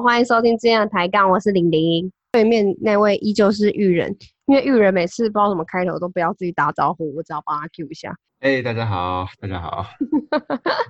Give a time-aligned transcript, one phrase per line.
[0.00, 2.10] 欢迎收听今天的抬杠，我是玲玲。
[2.30, 4.16] 对面那位依旧是玉人，
[4.46, 8.16] 因为玉人每次不知道怎么开头都不要自己打招呼，我只要帮他 Q 一下。
[8.38, 9.86] 哎、大家好，大家好。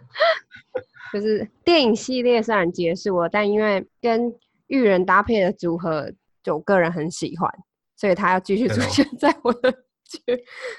[1.14, 4.30] 就是电影系列虽然结束了，但因为跟
[4.66, 6.12] 玉人搭配的组合，
[6.42, 7.50] 就我个人很喜欢，
[7.96, 9.72] 所以他要继续出现在我的
[10.04, 10.20] 剧，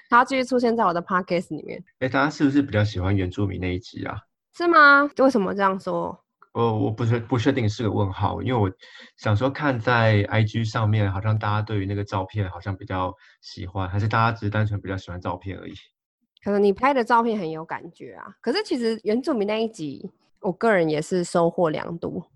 [0.07, 4.19] 他要继续出现在我的 podcast 里面，哎、大家是不是比较喜欢原住民那一集啊？
[4.55, 5.09] 是吗？
[5.17, 6.23] 为什么这样说？
[6.51, 8.71] 我我不是不确定是个问号，因为我
[9.17, 15.73] 想说看在 IG 上面，好像大家对于那个照片好像比较喜欢，还是大家只是单纯比较喜欢照片而已？
[16.43, 22.31] 可能你拍的照片很有感觉啊，可是其实原住民那一集，我个人也是收获良多。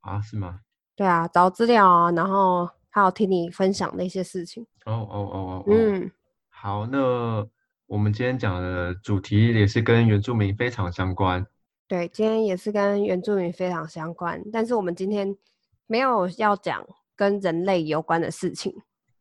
[0.00, 0.60] 啊，是吗？
[0.96, 4.64] 对啊，找资料啊，然后还有听你分享的一些事情。
[4.86, 5.64] 哦哦哦哦哦。
[5.66, 6.10] 嗯，
[6.48, 7.46] 好，那
[7.86, 11.46] 我们今天讲的主题也是跟原住民非常相关。
[11.90, 15.36] 对，今天也是跟原住民非常相关，但是我们今天
[15.88, 18.72] 没有要讲跟人类有关的事情，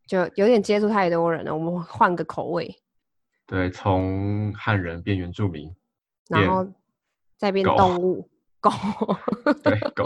[0.06, 2.80] 就有点接触太多人了，我们换个口味，
[3.48, 5.76] 对，从汉人变原住民，
[6.30, 6.72] 然后
[7.38, 8.70] 再变狗动物狗。
[9.64, 10.06] 对狗。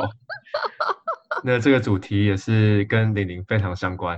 [1.44, 4.18] 那这个主题也是跟玲玲非常相关。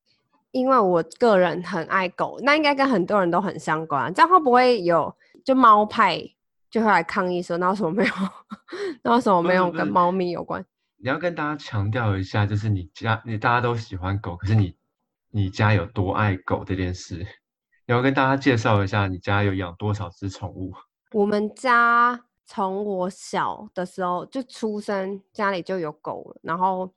[0.52, 4.12] 因为我个人很爱狗，那应该跟很多人都很相关。
[4.12, 6.20] 这样会不会有就猫派
[6.70, 8.12] 就会来抗议说，那为什么没有？
[9.02, 10.64] 那为什么没有跟猫咪有关？
[10.98, 14.74] 你要跟大家强调一下，就是你家你大家都喜欢狗，可是你
[15.30, 17.18] 你家有多爱狗这件事，
[17.86, 20.72] 你要跟大家介绍一下你家有养多少只宠物。
[21.12, 26.92] 我们家从我小的时候就出生，家里就有狗了，然后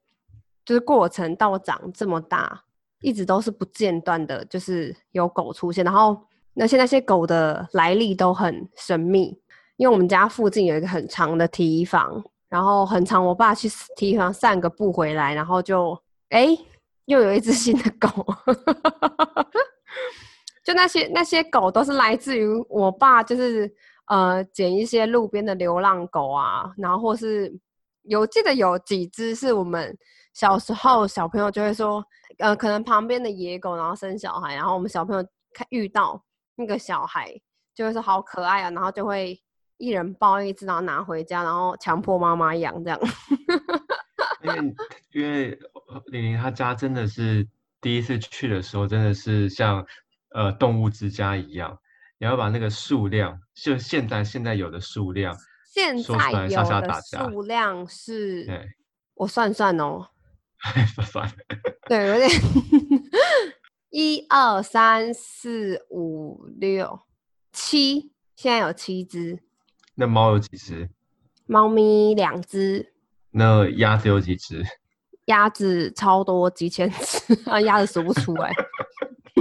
[0.66, 2.64] 就是过程到我长这么大，
[3.02, 5.84] 一直都是不间断的，就是有狗出现。
[5.84, 6.20] 然后
[6.54, 9.38] 那些那些狗的来历都很神秘，
[9.80, 15.98] 因为我们家附近有一个很长的提房，然后很长，我爸去提房散个步回来，然后就
[16.32, 16.48] 哎、
[17.06, 18.10] 又有一只新的狗。
[20.66, 23.74] 就那些那些狗都是来自于我爸，就是
[24.08, 27.50] 呃捡一些路边的流浪狗啊，然后或是
[28.04, 29.98] 有记得有几只是我们
[30.34, 32.04] 小时候小朋友就会说，
[32.40, 36.22] 呃，可能旁边的野狗然后生小孩，然后我们小朋友看遇到
[36.58, 37.34] 那个小孩
[37.74, 39.40] 就会说好可爱啊，然后就会
[39.80, 43.00] 一人抱一只，然后拿回家，然后强迫妈妈养这样。
[44.44, 44.76] 因为
[45.14, 47.48] 因为呃玲玲她家真的是
[47.82, 49.84] 第一次去的时候，真的是像
[50.36, 51.80] 呃动物之家一样，
[52.20, 55.36] 你要把那个数量，就现在现在有的数量，
[55.74, 57.02] 现在有的。
[57.02, 58.70] 数量是对，
[59.16, 60.08] 我算算哦，
[61.04, 61.34] 算了，
[61.88, 62.30] 对，有点
[63.90, 67.00] 一二三四五六
[67.52, 69.42] 七，现在有七只，
[70.00, 70.90] 那猫有几只？
[71.46, 72.94] 猫咪两只，
[73.32, 74.64] 那鸭子有几只？
[75.26, 78.54] 鸭子超多几千只啊，鸭子数不出来。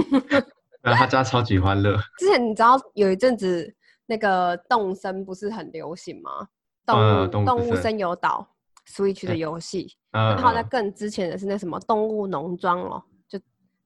[0.83, 1.97] 那他家超级欢乐。
[2.17, 3.73] 之前你知道有一阵子
[4.05, 6.49] 那个动森不是很流行吗？
[6.85, 8.45] 动物、呃动物森森友岛
[8.85, 13.39] Switch 的对游戏，嗯然后在嗯更之前的是那什么动物农庄哦，就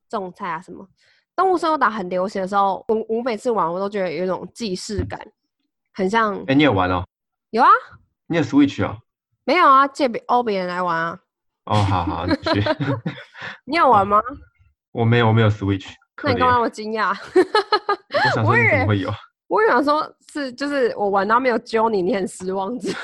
[0.10, 0.88] 种菜啊什么。
[1.36, 5.20] 动物森友岛很流行的时候，我我每次玩我都觉得有一种既视感，
[5.94, 7.04] 很像哎、你有玩哦？
[7.52, 7.70] 有啊，
[8.28, 8.98] 你有 Switch 哦？
[9.46, 11.20] 没有啊，借别欧别人来玩啊。
[11.66, 12.64] 哦，好好，你去。
[13.66, 14.22] 你有玩吗？
[14.92, 15.88] 我没有，我没有 Switch，
[16.24, 17.10] 那你干嘛那么惊讶？
[18.14, 19.10] 我想说我以为你怎么会有？
[19.48, 22.96] 我以为想说是就是我玩到没有揪你，你很失望之类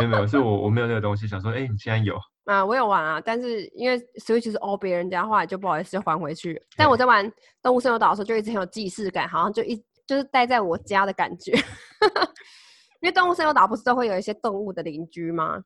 [0.00, 2.18] 没有没有，是我我没有那个东西，想说，哎、你竟然有。
[2.44, 6.60] 啊，我有玩啊，但是因为 Switch 是欧别人家，后来就不好意思就还回去。
[6.76, 7.30] 但我在玩
[7.62, 9.76] 动物森友岛的时候，就一直很有既视感，好像就一
[10.10, 11.52] 就是待在我家的感觉。
[13.00, 15.62] 因为动物森友岛不是都会有一些动物的邻居吗？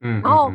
[0.00, 0.50] 嗯，然后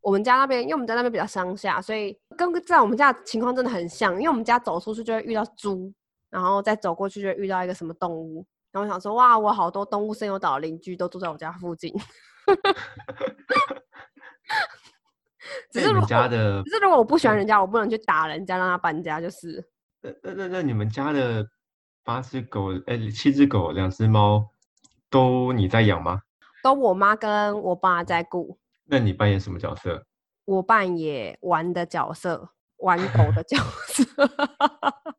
[0.00, 4.14] 我们家那边，因为我们家那边比较乡下，所以跟在我们家的情况真的很像。
[4.14, 5.92] 因为我们家走出去就会遇到猪，
[6.30, 8.46] 然后再走过去就会遇到一个什么动物。
[8.70, 11.92] 然后我想说，哇，我好多动物森友岛的邻居都住在我家附近。
[15.72, 19.68] 只是如果家的只是如果我不喜欢人家，我不能去打人家，让他搬家，就是。
[20.00, 21.44] 那那那那你们家的
[22.04, 24.50] 八只狗，哎、七只狗，两只猫，
[25.08, 26.20] 都你在养吗？
[26.62, 30.06] 都我妈跟我爸在顾，那你扮演什么角色？
[30.44, 33.56] 我扮演玩的角色，玩狗的角
[33.88, 34.04] 色。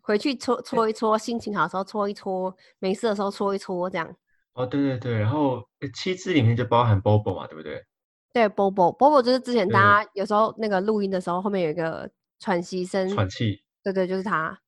[0.00, 4.16] 回去搓搓一搓，心情好的时候搓一搓，没事的时候搓一搓，这样。
[4.54, 7.84] 哦，对对对，然后七只里面就包含 Bobo 嘛，对不对？
[8.32, 14.58] 对，Bobo，Bobo 就是之前大家有时候那个录音的时候，后面有一个喘息声，喘气，对对，就是他。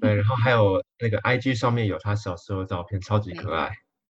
[0.00, 3.70] 对，然后还有那个 IG 上面有他小时候的照片，超级可爱。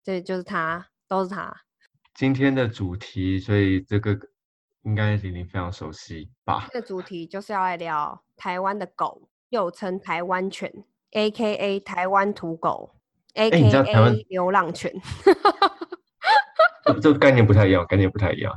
[0.05, 1.55] 对，就是他，都是他。
[2.15, 4.19] 今天的主题，所以这个
[4.83, 6.69] 应该玲玲非常熟悉吧？
[6.73, 10.73] 这个主题就是要来聊台湾的狗，又称台湾犬
[11.13, 11.81] ，A.K.A.
[11.81, 12.95] 台湾土狗
[13.35, 14.27] ，A.K.A.
[14.29, 14.93] 流浪犬。
[16.85, 18.53] 这这个概念不太一样，概念不太一样。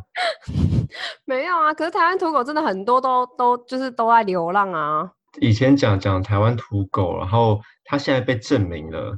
[1.26, 5.14] 没有啊，可是台湾土狗真的很多都都就是都在流浪啊。
[5.40, 9.18] 以前讲讲台湾土狗，然后它现在被证明了，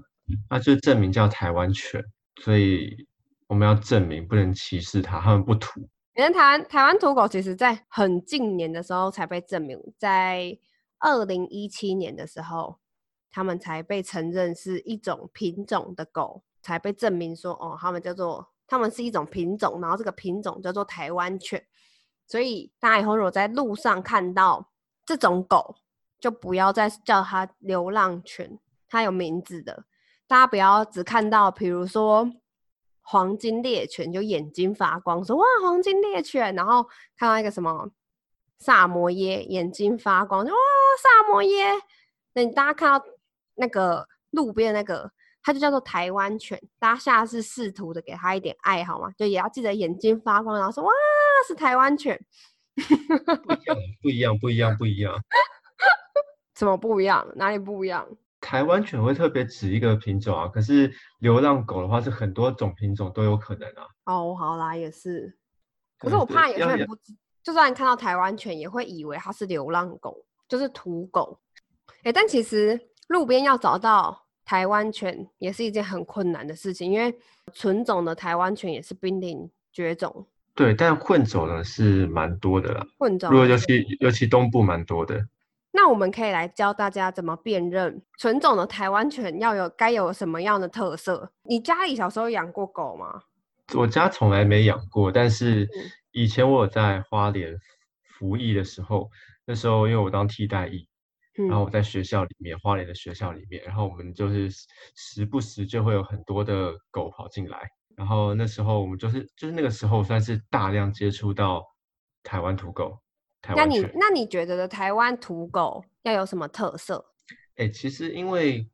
[0.50, 2.04] 那就证明叫台湾犬，
[2.42, 3.08] 所以
[3.48, 5.90] 我们要证明不能歧视它，它们不土。
[6.16, 10.58] 因为台湾台湾土狗其实在很近年的时候才被证明，在
[11.00, 12.78] 二零一七年的时候，
[13.32, 21.64] 他们才被承认是一种品种的狗，才被证明说哦，他们叫做他们是一种品种，然后这个品种叫做台湾犬。
[22.28, 24.70] 所以大家以后如果在路上看到
[25.06, 25.76] 这种狗，
[26.20, 29.86] 就不要再叫它流浪犬，它有名字的。
[30.28, 32.32] 大家不要只看到，比如说
[33.02, 36.84] 黄金猎犬，就眼睛发光，说哇黄金猎犬，然后
[37.18, 37.90] 看到一个什么
[38.60, 40.60] 萨摩耶，眼睛发光，就哇
[41.02, 41.66] 萨摩耶。
[42.34, 43.06] 那大家看到
[43.56, 45.12] 那个路边那个，
[45.42, 46.62] 它就叫做台湾犬。
[46.78, 49.10] 大家下次试图的给它一点爱好嘛？
[49.18, 50.92] 就也要记得眼睛发光，然后说哇
[51.48, 52.20] 是台湾犬。
[52.78, 55.14] 不一样，不一样，不一样，不一样。
[56.60, 57.26] 怎么不一样？
[57.38, 58.06] 哪里不一样？
[58.42, 63.88] 台湾犬会特别指一个品种啊，可是流浪狗的话是很多种品种都有可能啊。
[64.04, 65.38] 哦，好啦，也是。
[65.98, 71.40] 可是我怕有些人不知，就算看到台湾犬，也会以为它是流浪狗，就是土狗。
[72.04, 72.78] 哎，但其实
[73.08, 77.18] 路边要找到台湾犬也是一件很困难的事情，因为
[77.54, 80.28] 纯种的台湾犬也是濒临绝种。
[80.54, 82.86] 对，但混种呢是蛮多的啦。
[82.98, 85.26] 混种，如果尤其尤其东部蛮多的。
[85.72, 91.32] 那我们可以来教大家怎么辨认纯种的台湾犬要有该有什么样的特色。
[91.44, 93.22] 你家里小时候养过狗吗？
[93.76, 95.70] 我家从来没养过，但是
[96.12, 97.56] 以前我有在花莲
[98.04, 99.12] 服役的时候，
[99.46, 100.88] 那时候因为我当替代役，
[101.36, 104.50] 然后我在学校里面，花莲的学校里面，然后我们就是
[104.96, 111.64] 时不时就会有很多的狗跑进来，然后那时候我们就是就是那个时候算是大量接触到
[112.24, 113.00] 台湾土狗。
[113.56, 117.04] 那你那你觉得的台湾土狗要有什么特色？
[117.56, 118.70] 哎，其实因为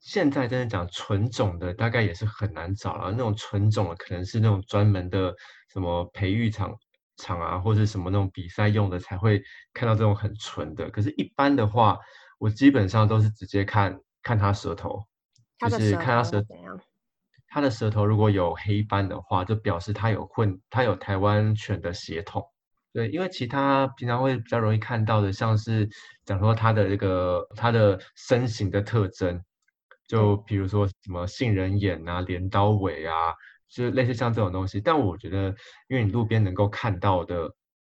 [0.00, 3.10] 现在真的讲纯种的，大概也是很难找了。
[3.12, 5.34] 那种纯种的，可能是那种专门的
[5.72, 6.76] 什么培育场
[7.16, 10.90] 场啊，或者什么那种比赛用的，才会看到这种很纯的。
[10.90, 11.98] 可是，一般的话，
[12.38, 15.00] 我基本上都是直接看看它舌头，
[15.58, 16.80] 就是看它舌怎样。
[17.46, 22.42] 它的舌头如果有黑斑的话，就表示它有混，它有台湾犬的血统。
[22.92, 25.88] 对，因为其他平常会比较容易看到的，像是
[26.26, 29.42] 讲说它的这个它的身形的特征，
[30.06, 33.32] 就比如说什么杏仁眼啊、镰刀尾啊，
[33.68, 34.78] 就类似像这种东西。
[34.78, 35.48] 但我觉得，
[35.88, 37.50] 因为你路边能够看到的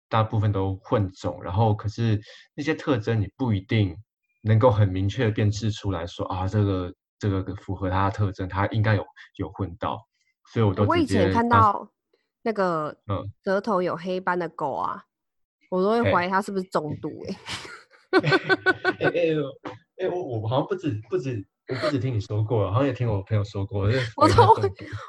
[0.09, 2.19] 大部分都混种，然后可是
[2.55, 3.95] 那些特征你不一定
[4.43, 9.05] 能够很明确的辨识出来说啊，这个这个符合它的特征，它应该有
[9.37, 9.99] 有混到，
[10.51, 11.87] 所以我都我以前看到。
[12.47, 12.97] 那个
[13.45, 15.03] 舌头有黑斑的狗啊，
[15.69, 18.21] 我都会怀疑它是不是中毒 哎。
[19.01, 19.11] 哎
[19.99, 23.89] 哎我我好像不止不止我不止听你说过，好像也听我朋友说过。
[24.17, 24.35] 我都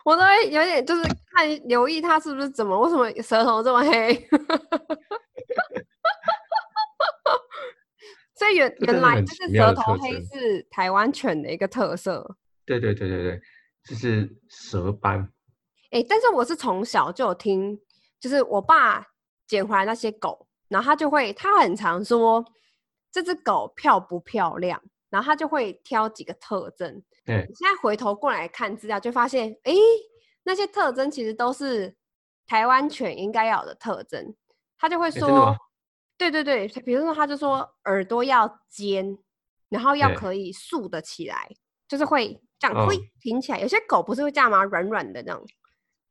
[0.04, 4.16] 我都会有点就是看留意它是不是怎么为什么舌头这么黑。
[8.34, 12.36] 所以原原来就是舌头黑是台湾犬的一个特色。
[12.66, 13.40] 对对对对对，
[13.84, 15.32] 就是舌斑。
[15.92, 17.80] 哎，但是我是从小就有听，
[18.20, 19.06] 就是我爸
[19.48, 22.44] 捡回来那些狗，然后他就会，他很常说
[23.12, 27.02] 这只狗漂不漂亮，然后他就会挑几个特征。
[27.26, 29.74] 对，现在回头过来看资料，就发现，哎，
[30.44, 31.96] 那些特征其实都是
[32.46, 34.36] 台湾犬应该要的特征。
[34.78, 35.56] 他就会说，
[36.18, 39.18] 对对对，比如说他就说耳朵要尖，
[39.70, 41.50] 然后要可以竖得起来，
[41.88, 43.60] 就是会这样会挺起来。
[43.60, 44.64] 有些狗不是会这样吗？
[44.66, 45.46] 软软的那种。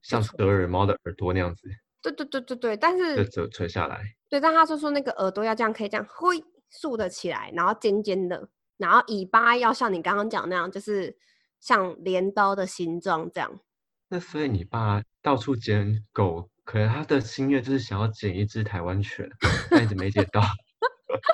[0.08, 1.68] 像德耳猫的耳朵那样子，
[2.00, 6.36] 对对对对对，但是折垂下来，对，但他说说那个耳朵要这样，可以这样，灰
[6.70, 11.16] 竖的起来，然后尖尖的，然后尾巴要像你刚刚讲那样，就是
[11.58, 13.58] 像镰刀的形状这样。
[14.08, 19.28] 那所以你爸到处捡狗，可能他的心愿就是想要捡一只台湾犬，
[19.68, 20.40] 但一直没捡到。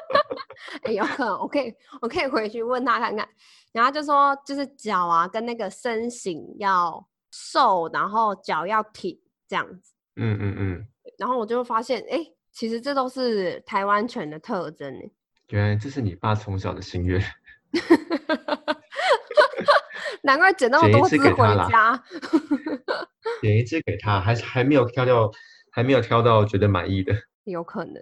[0.85, 3.29] 哎，有可能，我可以我可以回去问他看看，
[3.73, 7.07] 然后就说就是脚啊跟那个身形要。
[7.33, 9.93] 瘦，然后脚要挺，这样子。
[10.15, 10.87] 嗯嗯嗯。
[11.19, 14.95] 然后我就发现，哎，其实这都是台湾犬的特征。
[15.49, 17.21] 原来这是你爸从小的心愿。
[20.23, 21.35] 难怪捡那么多只回
[21.69, 22.01] 家。
[23.43, 25.29] 点一只给他，还是还没有挑到，
[25.73, 27.12] 还没有挑到觉得满意的。
[27.45, 28.01] 有可能。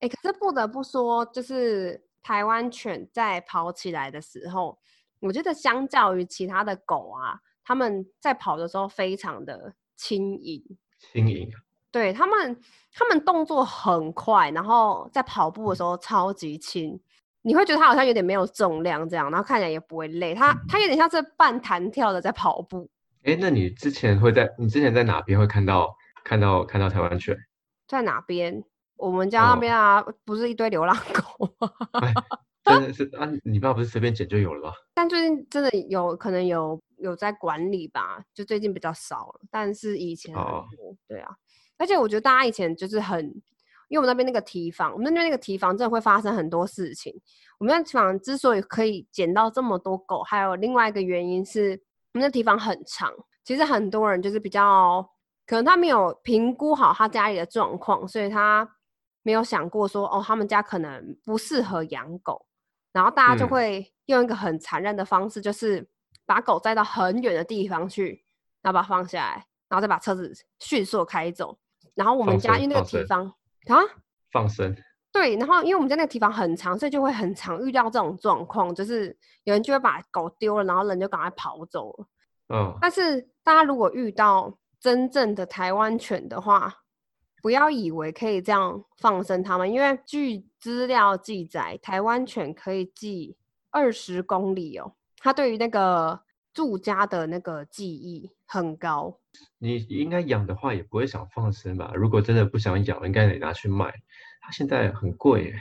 [0.00, 4.76] 哎，可是不得不说，就是台湾犬在跑起来的时候，
[5.20, 10.62] 我觉得相较于其他的狗啊，他们在跑的时候非常的轻盈。
[10.98, 11.48] 轻盈。
[11.90, 12.58] 对他们，
[12.92, 16.98] 他们动作很快，然后在跑步的时候超级轻，
[17.42, 20.34] 你会觉得他好像有点没有重量这样，然后看起来也不会累。
[20.34, 22.88] 他他有点像是半弹跳的在跑步。
[23.24, 27.36] 哎，那你之前会在你之前在哪边会看到看到看到台湾犬？
[27.86, 28.64] 在哪边？
[28.96, 31.70] 我们家那边啊，不是一堆流浪狗吗？
[32.64, 34.74] 真的是啊，你爸不是随便捡就有了吗？
[34.94, 40.96] 但最近真的有可能有有在管理吧，就最近比较少了，但是以前很多。
[41.08, 41.34] 对啊，
[41.76, 43.24] 而且我觉得大家以前就是很，
[43.88, 47.12] 因为我们那边那个提防，我们那边那个提防真的会发生很多事情。
[47.58, 51.70] 我们那提防之所以可以捡到这么多狗，还有另外一个原因是
[52.14, 53.12] 我们那提防很长。
[53.42, 55.04] 其实很多人就是比较
[55.46, 58.68] 可能他没有评估好他家里的状况，所以他
[59.24, 62.46] 没有想过说哦，他们家可能不适合养狗。
[62.92, 65.88] 然后大家就会用一个很残忍的方式，就是
[66.26, 68.24] 把狗载到很远的地方去，
[68.60, 71.58] 然后把它放下来，然后再把车子迅速开走。
[71.94, 73.26] 然后我们家因为那个提防
[73.68, 73.76] 啊，
[74.30, 74.76] 放生。
[75.10, 82.06] 对，然后因为我们家那个提防很长，所以就会很常遇到这种状况，就是有人就会把狗丢了，然后人就赶快跑走了。
[82.48, 82.78] 嗯。
[82.80, 86.74] 但是大家如果遇到真正的台湾犬的话，
[87.42, 93.36] 不要以为可以这样放生它们，因为据资料记载，台湾犬可以记
[93.70, 94.94] 二十公里哦。
[95.18, 96.20] 它对于那个
[96.54, 99.18] 住家的那个记忆很高。
[99.58, 101.90] 你应该养的话，也不会想放生吧？
[101.94, 103.92] 如果真的不想养，应该得拿去卖。
[104.40, 105.54] 它现在很贵耶。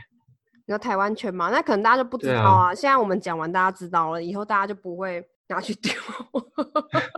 [0.66, 1.50] 你说台湾犬嘛？
[1.50, 2.76] 那可能大家就不知道啊。
[2.76, 5.92] 现在我们讲完，大家知道了，以后大家就不会拿去丢。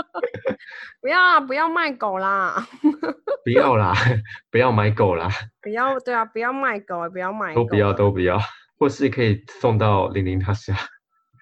[1.01, 1.39] 不要啊！
[1.39, 2.67] 不要卖狗啦！
[3.43, 3.93] 不要啦！
[4.50, 5.29] 不要买狗啦！
[5.62, 6.24] 不要对啊！
[6.25, 8.39] 不要卖狗，不要买都不要都不要，
[8.79, 10.75] 或是可以送到玲玲她家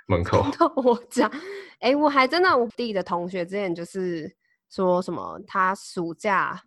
[0.07, 0.49] 门口。
[0.57, 1.29] 到我家，
[1.79, 4.35] 哎，我还真的我弟的同学之前就是
[4.69, 6.59] 说什么，他暑假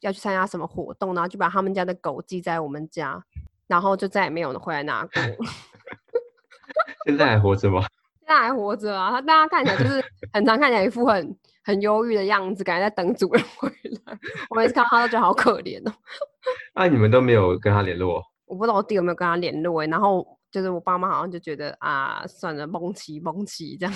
[0.00, 3.22] 要去参加什么活动，然后就把他们家的狗寄在我们家，
[3.66, 5.12] 然后就再也没有人回来拿过。
[7.06, 7.80] 现在还活着吗？
[8.20, 9.10] 现在还活着啊！
[9.10, 11.36] 他大家看起来就是很常看起来一副很。
[11.64, 13.68] 很忧郁的样子，感觉在等主人回
[14.04, 14.18] 来。
[14.50, 15.92] 我每次看到他都觉得好可怜哦。
[16.76, 18.22] 那你们都没有跟他联络？
[18.44, 19.86] 我不知道我弟有没有跟他联络哎。
[19.86, 23.94] 然后就是我爸妈好像就觉得啊，算了，蒙奇蒙奇这样，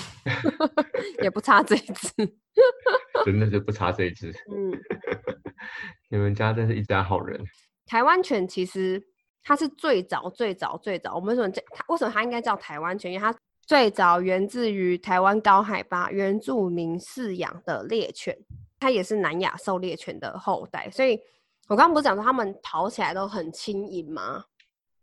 [1.23, 2.09] 也不差这一只。
[3.27, 4.31] 真的是不差这一只。
[4.51, 4.73] 嗯，
[6.09, 7.39] 你们家真是一家好人。
[7.85, 9.03] 台湾犬其实
[9.43, 11.85] 它是最早最早最早，我们为什么叫它？
[11.89, 13.13] 为什么它应该叫台湾犬？
[13.13, 13.37] 因为它。
[13.69, 18.35] 最早源自于台湾高海拔原住民饲养的猎犬，
[18.81, 20.89] 它也是南亚狩猎犬的后代。
[20.91, 21.21] 所以，
[21.69, 24.43] 我刚刚不是讲说它们跑起来都很轻盈吗？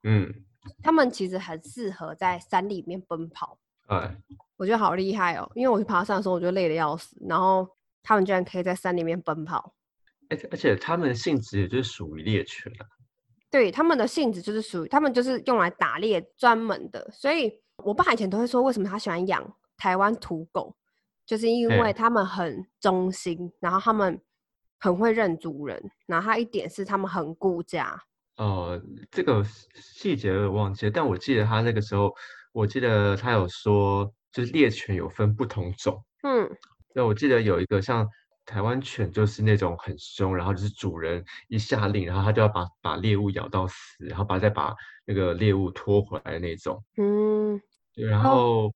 [0.01, 0.34] 嗯，
[0.81, 3.60] 它们其实很适合在山里面奔跑。
[3.86, 4.17] 哎，
[4.57, 5.48] 我觉得好厉害哦！
[5.53, 7.69] 因为我去爬山的时候，我就累得要死，然后
[8.01, 9.75] 它们居然可以在山里面奔跑。
[10.27, 12.89] 而且，而且它们的性质也就是属于猎犬啊。
[13.51, 17.63] 对，它们的性质就是属于，它们就是用来打猎专门的，所以。
[17.84, 20.75] 我爸以前都会说，为什么他喜欢养台湾土狗，
[21.25, 24.20] 就是因为他们很忠心，然后他们
[24.79, 28.01] 很会认主人，然后他一点是他们很顾家。
[28.38, 29.44] 哦，这个
[29.75, 32.13] 细节我忘记了，但我记得他那个时候，
[32.51, 36.03] 我记得他有说，就是猎犬有分不同种。
[36.24, 36.50] 嗯，
[36.94, 38.08] 那我记得有一个像
[38.46, 44.74] 台湾犬，就是那种很凶，然后就是主人一下令，然后它就要把把猎物咬到死，然后把再把
[45.06, 46.84] 那个猎物拖回来那种。
[46.98, 47.60] 嗯。
[47.96, 48.74] 然后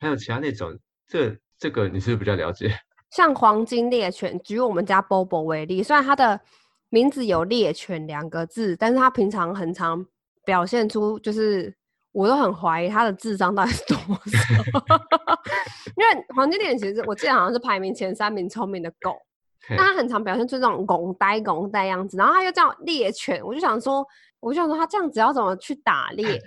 [0.00, 2.74] 还有其他那种，这这个你是不是比较了解？
[3.10, 6.40] 像黄金猎犬，举我们家 Bobo 为例，虽然它的
[6.88, 10.04] 名字有猎犬两个字，但是它平常很常
[10.46, 11.74] 表现出，就是
[12.12, 14.14] 我都很怀疑它的智商到底是多少。
[15.96, 19.16] 因为黄金猎犬其实我记得好像是排名前三名聪明的狗，
[19.68, 24.06] 但它很常表现出这种拱呆拱呆样子，然后它又叫猎犬，我就想说，
[24.40, 26.40] 我就想说它这样子要怎么去打猎？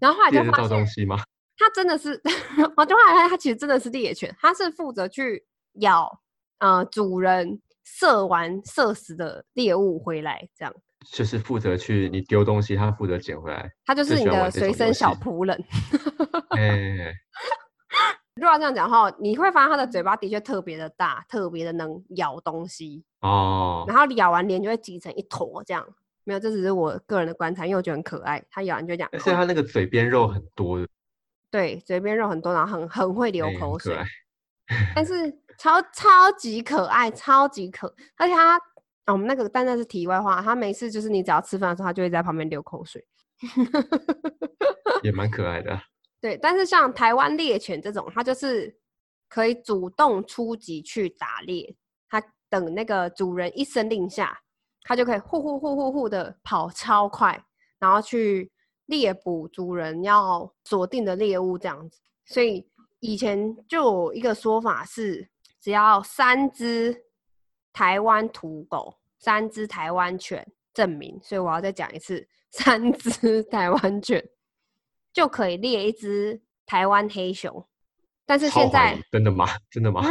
[0.00, 0.86] 然后后来就发现。
[1.56, 2.20] 它真的是，
[2.76, 6.20] 我就发现它其实真的是猎犬，它是负责去咬
[6.58, 10.74] 呃主人射完射死的猎物回来，这样。
[11.12, 13.70] 就是负责去你丢东西，它负责捡回来。
[13.86, 15.64] 它就是你的随身小仆人。
[16.56, 17.12] 哎，
[18.40, 23.84] 如果这样讲的话，你会发现它的嘴巴的确特别的大，特别的能咬东西哦。
[23.86, 25.86] 然后咬完脸就会挤成一坨这样。
[26.24, 28.42] 没有，这只是我个人的观察，因为我觉得很可爱。
[28.50, 29.08] 它咬完就这样。
[29.12, 30.84] 而且它那个嘴边肉很多。
[31.50, 33.96] 对，嘴边肉很多，然后很很会流口水。
[34.96, 38.56] 但是超超级可爱，超级可，而且它，
[39.04, 43.06] 啊，我们那个但那是题外话，它每次就是你只要吃饭的时候，它就会在旁边流口水，
[45.04, 45.78] 也蛮可爱的。
[46.24, 48.74] 对，但是像台湾猎犬这种，它就是
[49.28, 51.76] 可以主动出击去打猎，
[52.08, 54.40] 它等那个主人一声令下，
[54.84, 57.44] 它就可以呼呼呼呼呼的跑超快，
[57.78, 58.50] 然后去
[58.86, 62.00] 猎捕主人要锁定的猎物这样子。
[62.24, 62.66] 所以
[63.00, 65.28] 以前就有一个说法是，
[65.60, 67.04] 只要三只
[67.70, 74.26] 台湾土狗、三只台湾犬证明，所以我要再讲一次，三只台湾犬。
[75.14, 77.66] 就可以猎一只台湾黑熊，
[78.26, 79.46] 但是现在真的吗？
[79.70, 80.02] 真的吗？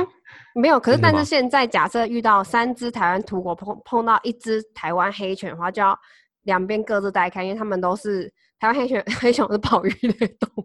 [0.55, 0.79] 没有。
[0.79, 5.99] 可是，但是现在假设遇到三只台湾土狗碰碰到一只台湾黑犬的话，就要
[6.43, 10.61] 两边各自带开，因为他们都是台湾黑犬， 黑熊是保育类动物。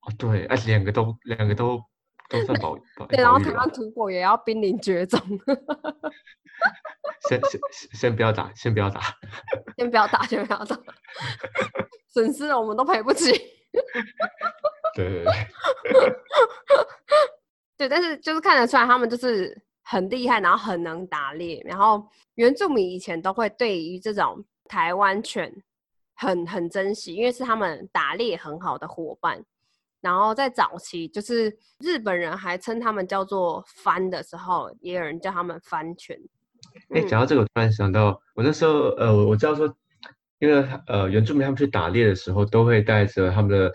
[0.00, 1.80] 哦，对，而且两个都两个都
[2.28, 5.20] 都算保保对，然后台湾土狗也要濒临绝种。
[7.28, 7.60] 先先
[7.92, 9.00] 先不要打， 先不要打，
[9.76, 10.76] 先不要打，先不要打。
[12.14, 13.32] 损失了，我们都赔不起。
[14.94, 15.24] 对，
[17.76, 21.60] 对，但是就是看得出来，他们就是很厉害，然后很能打猎。
[21.64, 22.06] 然后
[22.36, 25.52] 原住民以前都会对于这种台湾犬
[26.14, 29.44] 很很珍惜，因为是他们打猎很好的伙伴。
[30.00, 36.16] 然后在早期，就是日本人还称他们叫做“番”的时候，也有人叫他们“番犬”。
[36.94, 39.74] 哎，讲到这个，我突然想到，我那时候呃，我知道说。
[40.44, 43.72] 因为呃，原住民他们去打猎的时候，都会带着他们的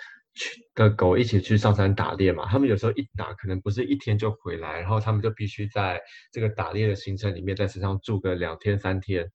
[0.75, 2.45] 的狗一起去上山打猎嘛。
[2.45, 5.99] 他们有时候一打，可能不是一天就回来，然后他们就必须在
[6.31, 9.27] 这个打猎的行程里面，在山上住个两天三天。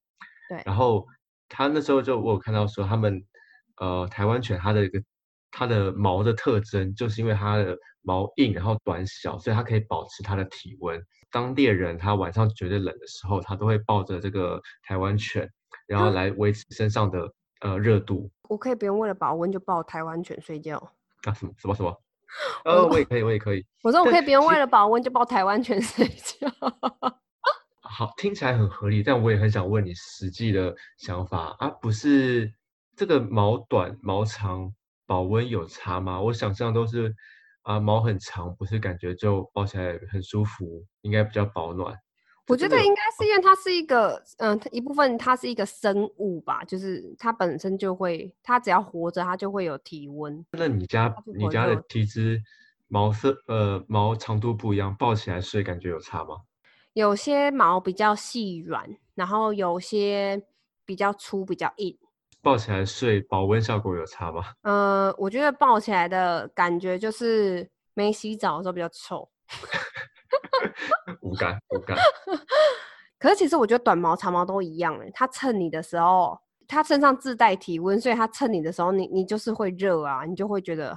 [0.49, 0.63] 对。
[0.65, 1.05] 然后
[1.49, 3.21] 他那时候就我有看到说，他们
[3.81, 5.03] 呃，台湾犬它的一个
[5.51, 11.03] 它的毛的特征，就是因为它的毛硬，然后短小，所以它可以保持它的体温。
[11.33, 15.51] 当猎人他晚上觉得冷的时候，他都会抱着这个台湾犬。
[15.87, 18.31] 然后来维持身上的呃热度。
[18.49, 20.77] 我可以不用为了保温就抱台湾犬睡觉
[21.25, 21.33] 啊？
[21.33, 22.01] 什么什么什么？
[22.65, 23.65] 呃，我也可以，我也可以。
[23.83, 26.49] 我说我可以不用为了保温就抱台湾犬睡觉。
[27.81, 32.53] 好，听起来很合理，但我也很想问你实际的想法啊，不是
[32.97, 34.73] 这个毛短毛长
[35.07, 36.21] 保温有差吗？
[36.21, 37.15] 我想象都是
[37.63, 41.97] 啊毛很长，不是感觉就抱起来很舒服，应该比较保暖。
[42.47, 50.45] 我觉得应该是因为它是一个，嗯，一部分它是一个生物吧，就是它本身就会，它只要活着，它就会有体温。
[50.53, 52.43] 那你家你家的体质
[52.89, 56.43] 毛色呃毛长度不一样，抱起来睡感觉有差吗？
[56.93, 60.41] 有些毛比较细软，然后有些
[60.85, 61.99] 比较粗比较硬。
[62.43, 64.45] 抱起来睡保温效果有差吗？
[64.63, 69.29] 呃，我觉得抱起来的感觉就是没洗澡的时候比较臭。
[71.25, 71.97] 无感无感，
[73.19, 80.95] 可是其实我觉得短毛长毛都一样哎，它蹭你的时候，它身上自带体温，所以它蹭你的时候，你你就是会热啊，你就会觉得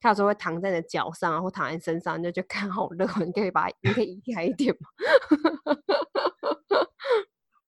[0.00, 4.88] 它有时候会躺在你的脚上啊，或躺在身上，你就觉得看好热，你可以把你可以移开一点吗？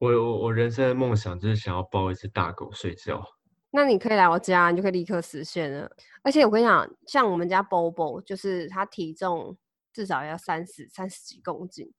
[0.01, 3.23] 我我我人生的梦想就是想要抱一只大狗睡觉，
[3.71, 5.91] 那你可以来我家，你就可以立刻实现了。
[6.23, 9.55] 而且我跟你讲，像我们家 Bobo，就是它体重。
[9.93, 11.93] 至少要三十三十几公斤。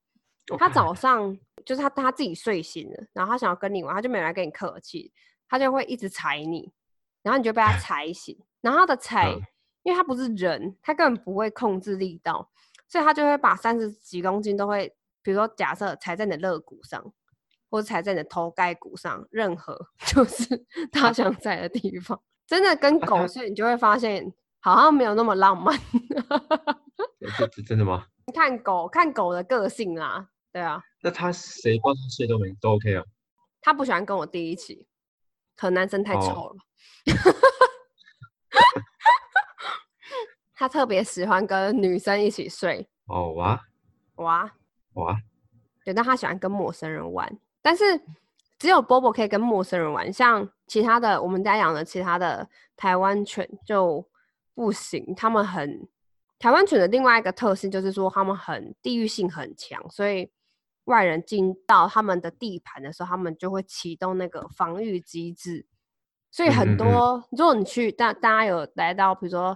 [0.58, 5.14] 他早上就是他他自己睡醒了，然后他想要跟你玩，他就没来跟你客气，
[5.48, 6.74] 他就会一直踩你，
[7.22, 8.38] 然后你就被他踩醒。
[8.60, 9.30] 然后他的踩，
[9.84, 12.52] 因为他不是人，他根本不会控制力道，
[12.88, 17.14] 所以他就会把三十几公斤都会，比如说假设踩在你的肋骨上，
[17.70, 22.22] 或者踩在你的头盖骨上，任何 就是他想踩的地方。
[22.46, 25.80] 真的跟狗睡，你就会发现好像没有那么浪漫。
[27.48, 28.08] 这真的吗？
[28.34, 30.82] 看狗，看狗的个性啦，对啊。
[31.02, 33.04] 那他谁帮他睡都没都 OK 啊？
[33.62, 34.88] 他不喜欢跟我弟一起，
[35.56, 36.56] 可能男生太臭了。
[40.54, 42.88] 他特别喜欢跟女生一起睡。
[43.08, 43.60] 哦哇
[44.18, 44.52] 哇
[44.94, 45.18] 哇！
[45.84, 47.84] 对，但他喜欢跟陌生人玩，但是
[48.60, 54.08] 只有波波可以跟陌生人玩，像其他的我们家养的其他的台湾犬就
[54.54, 55.90] 不行，他们很。
[56.42, 60.28] 台湾犬的另外一个特性就是说，它们很地域性很强，所以
[60.86, 65.68] 外人进到他们的地盘的时候，他们就会启动那个防御机制。
[66.32, 69.56] 所以很多，如果你去大大家有来到，比如说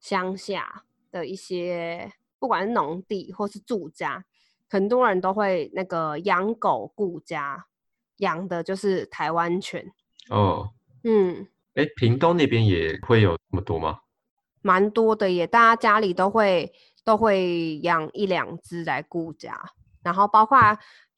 [0.00, 4.24] 乡下的一些，不管是农地或是住家，
[4.70, 7.66] 很多人都会那个养狗顾家，
[8.16, 9.92] 养的就是台湾犬。
[10.30, 10.70] 哦，
[11.02, 13.98] 嗯，哎，屏东那边也会有那么多吗？
[14.64, 16.72] 蛮多的耶，大家家里都会
[17.04, 19.60] 都会养一两只来顾家，
[20.02, 20.58] 然后包括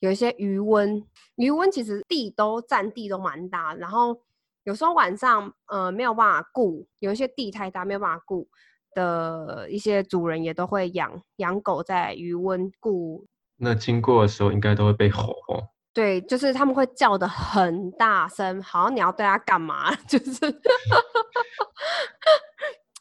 [0.01, 1.01] 有一些渔温，
[1.37, 4.21] 渔温其实地都占地都蛮大，然后
[4.65, 8.49] 有时候晚上呃没有办法顾，有一些地太大没有办法顾
[8.93, 13.25] 的一些主人也都会养养狗在渔温顾。
[13.59, 15.69] 那经过的时候应该都会被吼哦。
[15.95, 19.95] 对，就是他们会叫的很大声，好像你要对它干嘛？
[20.05, 20.35] 就是，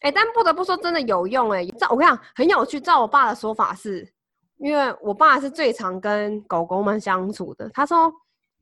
[0.01, 1.65] 哎，但不得不说，真的有用哎。
[1.79, 2.79] 照我跟你讲，很有趣。
[2.79, 4.08] 照我爸的说法是，
[4.58, 7.69] 因为我爸是最常跟狗狗们相处的。
[7.73, 8.12] 他说，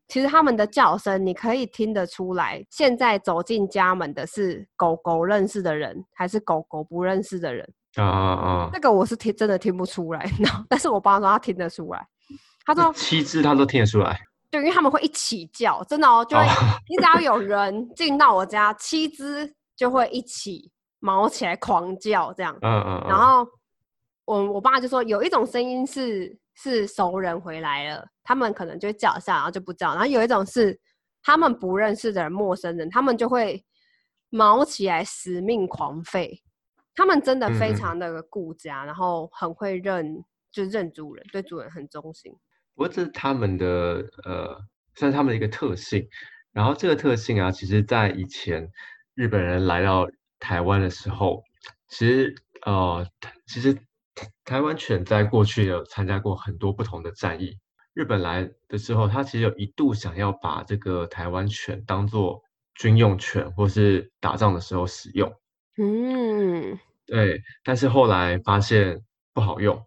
[0.08, 8.69] 其实他们的叫声，你可以听得出来，现在走进家门的是狗狗认识的人，还是狗狗不认识的人啊啊啊！
[8.72, 10.26] 那个我是听真的听不出来，
[10.69, 12.08] 但是我爸说他听得出来。
[12.65, 14.17] 他说七只他都听得出来，
[14.50, 16.43] 对，因为他们会一起叫，真的哦，就会
[16.89, 20.72] 你只要有人进到我家，七只就会一起
[21.04, 22.58] 毛起来狂叫这样。
[22.62, 23.04] 嗯嗯。
[23.10, 23.46] 然后
[24.24, 29.89] 我我爸就说有一种声音是是熟人回来了，他们可能就会叫一下，然后就不叫。
[29.89, 30.80] 然后有一种是
[31.22, 33.62] 他们不认识的人，陌生人，他们就会
[34.30, 36.39] 毛起来死命狂吠。
[36.96, 42.32] 他们真的非常的顾家，然后很会认，就认主人，对主人很忠心。
[42.76, 43.66] 不过这是他们的
[44.24, 44.58] 呃，
[44.96, 46.08] 算是他们的一个特性。
[46.54, 48.72] 然后这个特性啊，其实在以前
[49.16, 50.08] 日本人来到
[50.43, 51.41] 台湾的时候，
[51.88, 53.08] 其实呃，
[53.47, 53.73] 其实
[54.43, 57.58] 台湾犬在过去有参加过很多不同的战役。
[57.93, 62.41] 日本来的时候，他其实有一度想要把这个台湾犬当做
[62.75, 65.32] 军用犬，或是打仗的时候使用。
[65.77, 67.41] 嗯，对。
[67.63, 68.99] 但是后来发现
[69.34, 69.82] 不好用。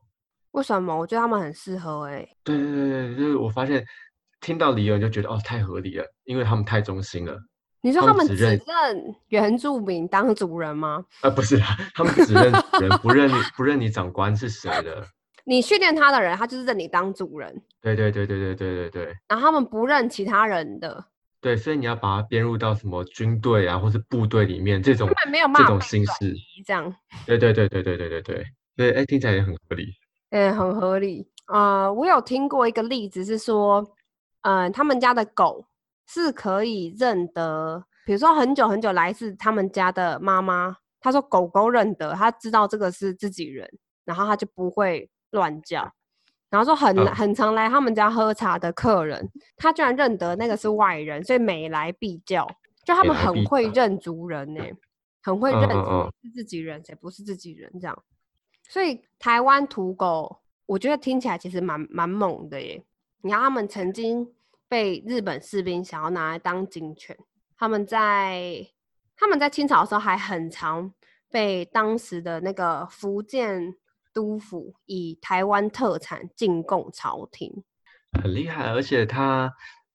[0.53, 0.97] 为什么？
[0.97, 2.27] 我觉得他们很适合哎。
[2.43, 3.85] 对对对对，就是我发现
[4.41, 7.39] 听到理由就觉得哦，太合理了，因为他们太忠心了。
[7.83, 8.61] 你说他们只认
[9.29, 11.05] 原住民当主人吗？
[11.21, 11.59] 啊，不是，
[11.95, 15.07] 他们只认人，不认 不认你长官是谁的。
[15.45, 17.63] 你训练他的人，他就是认你当主人。
[17.81, 19.17] 对对对对对对对对。
[19.29, 21.05] 然后他们不认其他人的。
[21.41, 26.35] 对，所以你要把它编入到什么军队啊，或是部队里面，这种没有这种心事，
[26.67, 26.93] 这样。
[27.25, 29.93] 对对对对对对对对对，哎，听起来也很合理。
[30.31, 31.93] 嗯，很合理啊。
[31.93, 33.87] 我有听过一个例子是说，
[34.43, 35.65] 嗯，他们家的狗
[36.07, 43.69] 是可以认得，比如说很久很久来自他们家的妈妈，他说狗狗认得，他知道这个是自己人，
[44.05, 45.93] 然后他就不会乱叫。
[46.49, 52.47] 然后说很很常来他们家喝茶的客人，他居然认得那个是外人，所以每来必叫。
[52.85, 54.63] 就他们很会认族人呢，
[55.25, 55.63] 很会认
[56.23, 58.05] 是自己人谁不是自己人这样。
[58.69, 62.81] 所以台湾土狗，我觉得听起来其实蛮蛮猛的耶。
[63.23, 64.33] 你看，他们曾经
[64.69, 67.17] 被日本士兵想要拿来当警犬，
[67.57, 68.67] 他们在
[69.17, 70.93] 他们在清朝的时候还很常
[71.31, 73.75] 被当时的那个福建
[74.13, 77.65] 督府以台湾特产进贡朝廷，
[78.23, 78.73] 很厉害。
[78.73, 79.53] 而且他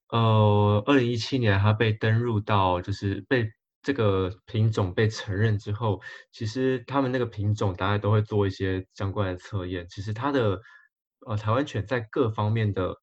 [0.09, 3.51] 呃，二零一七年他被登入到，就是被。
[3.83, 5.99] 这个品种被承认之后，
[6.31, 9.87] 其实他们那个品种大家都会做一些相关的测验。
[9.89, 10.61] 其实它的
[11.25, 12.95] 呃台湾犬在各方面的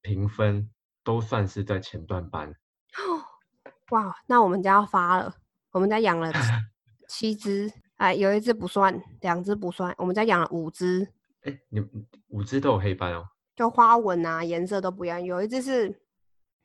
[0.00, 0.70] 评分
[1.04, 2.54] 都算是在前段班。
[3.90, 5.34] 哇，那我们家要发了，
[5.72, 6.32] 我们家养了
[7.08, 11.06] 七只，哎，有一只不算，两只不算，我们家养了五只。
[11.42, 11.80] 哎，你
[12.28, 13.26] 五只都有黑斑哦？
[13.54, 16.00] 就花纹啊，颜色都不一样，有一只是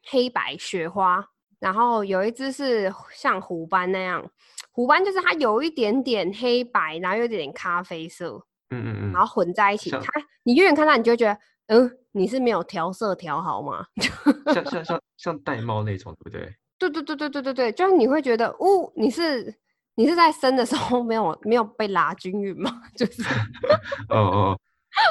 [0.03, 1.27] 黑白雪花。
[1.59, 4.23] 然后有一只是像虎斑那样，
[4.71, 9.89] 虎斑就是它有一点点黑白，然后有一点咖啡色，嗯嗯嗯，然后混在一起。
[9.89, 10.01] 它
[10.43, 13.85] 你远远看它，你就会觉得，嗯，你是没有调色调好吗？
[14.53, 16.55] 像像像像玳瑁那种，对不对？
[16.79, 19.53] 对对对对对对对，就是你会觉得，哦，你是
[19.95, 22.81] 你是在生的时候没有没有被拉均匀吗？
[22.95, 23.23] 就是，
[24.09, 24.59] 哦哦，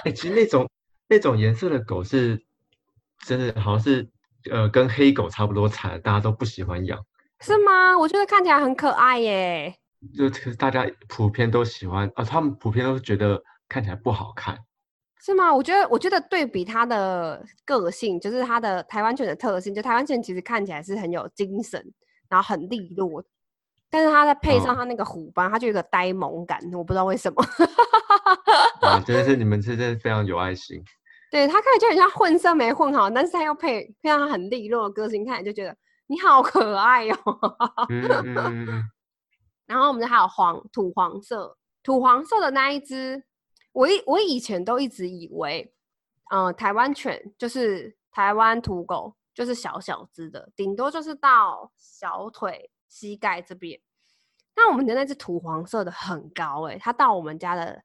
[0.04, 0.68] 哎，其实那种
[1.08, 2.42] 那种颜色的狗是
[3.24, 4.08] 真的，好像是。
[4.48, 7.04] 呃，跟黑狗差不多惨，大家都不喜欢养，
[7.40, 7.98] 是吗？
[7.98, 9.74] 我觉得看起来很可爱耶。
[10.16, 14.56] 就大家普遍都喜欢，啊，他们普遍都觉得看起来不好看，
[15.26, 15.52] 是吗？
[15.52, 21.84] 我觉得，我觉得对比它的个性，就是它的台湾犬的特性，就台湾犬其实看起来是很有精神，
[22.28, 23.20] 然后很利落，
[23.90, 27.42] 但是它再配上它那个虎斑，它就有个呆萌感，我不知道为什么。
[28.86, 30.80] 啊，真的是你们真的非常有爱心。
[31.28, 37.16] 对它看起来就很像混色没混好，但是它又配配上它很利落的个性，看起来就觉得你好可爱哟。
[39.66, 43.24] 然后我们这还有黄土黄色，土黄色的那一只，
[43.76, 45.70] 我以我以前都一直以为，
[46.30, 53.78] 嗯，台湾犬就是台湾土狗，就是小小只的，顶多就是到小腿膝盖这边。
[54.54, 57.82] 那我们的那只土黄色的很高哎，它到我们家的。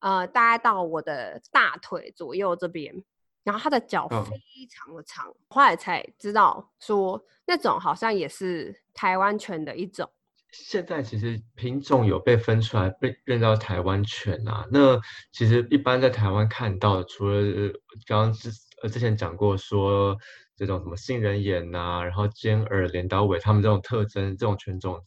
[0.00, 2.94] 呃，大概到我的大腿左右这边，
[3.42, 4.36] 然后它的脚嗯非
[4.68, 10.06] 常的长，后来才知道说那种好像也是台湾犬的一种。
[10.56, 14.66] 现在其实品种有被分出来，被认到台湾犬啊。
[14.70, 15.00] 那
[15.32, 17.68] 其实一般在台湾看到的，除了呃
[18.06, 18.50] 刚刚之
[18.82, 20.16] 呃之前讲过说
[20.56, 25.04] 这种什么杏仁眼呐、然后尖耳、镰刀尾，它们这种特征这种犬种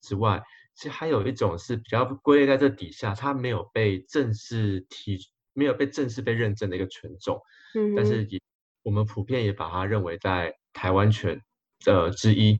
[0.00, 0.42] 之外，
[0.74, 5.18] 其实还有一种是比较归类在这底下，它没有被正式提，
[5.54, 7.40] 没有被正式被认证的一个犬种。
[7.74, 8.40] 嗯但是也
[8.82, 11.40] 我们普遍也把它认为在台湾犬
[11.86, 12.58] 呃之一，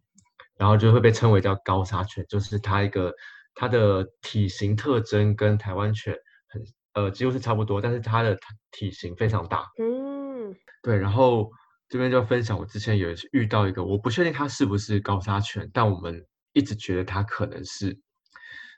[0.58, 3.14] 然后就会被称为叫高沙犬，就是它一个
[3.54, 6.14] 它的体型特征跟台湾犬
[6.48, 6.62] 很
[6.94, 8.40] 呃几乎是差不多，但是它的体
[8.72, 9.64] 体型非常大。
[9.80, 11.50] 嗯，对，然后
[11.88, 17.98] 这边就分享我之前有一次遇到一个，我不确定它是不是高沙犬，但我们一直觉得它可能是。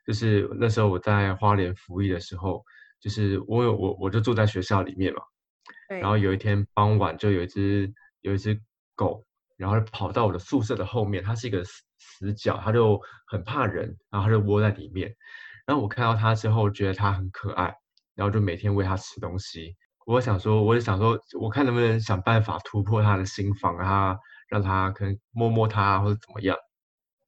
[0.06, 2.64] 就是那时候我在花莲服役的时候，
[3.00, 5.20] 就是我有我我就住在学校里面嘛，
[5.88, 8.58] 对，然后有一天傍晚，就有一只有一只
[8.96, 9.22] 狗，
[9.60, 15.14] 然后就跑到我的宿舍的后面，它是一个死死角，它就很怕人，然后它就窝在里面。
[15.66, 17.74] 然后我看到它之后，觉得它很可爱，
[18.14, 19.76] 然后就每天喂它吃东西。
[20.06, 24.18] 我想说，我就想说，我看能不能想办法突破它的心防，让它
[24.48, 26.56] 让它可能摸摸它或者怎么样。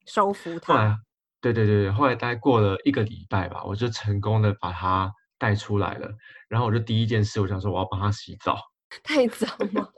[0.05, 0.99] 收服它。，
[1.39, 6.09] 对对对对，后来大概过了一个礼拜吧，我就成功的把它带出来了。
[6.49, 8.57] 然后我就第一件事，我想说我要帮它洗澡。
[9.03, 9.93] 太脏了。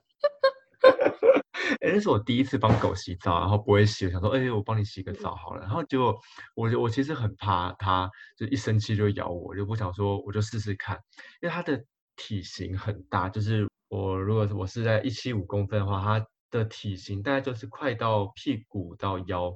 [1.82, 5.62] 哎，那是我第一次帮狗洗澡，然后不会洗，我想说，哎，我帮你洗个嗯澡好了。
[5.62, 6.16] 然后结果
[6.56, 10.96] 我就我其实很怕它，就一生气就咬我，就不想说，我就试试看，
[11.42, 11.84] 因为它的
[12.16, 19.52] 体型很大，就是我如果我是在一七五公分的话，它的体型大概就是快到屁股到腰，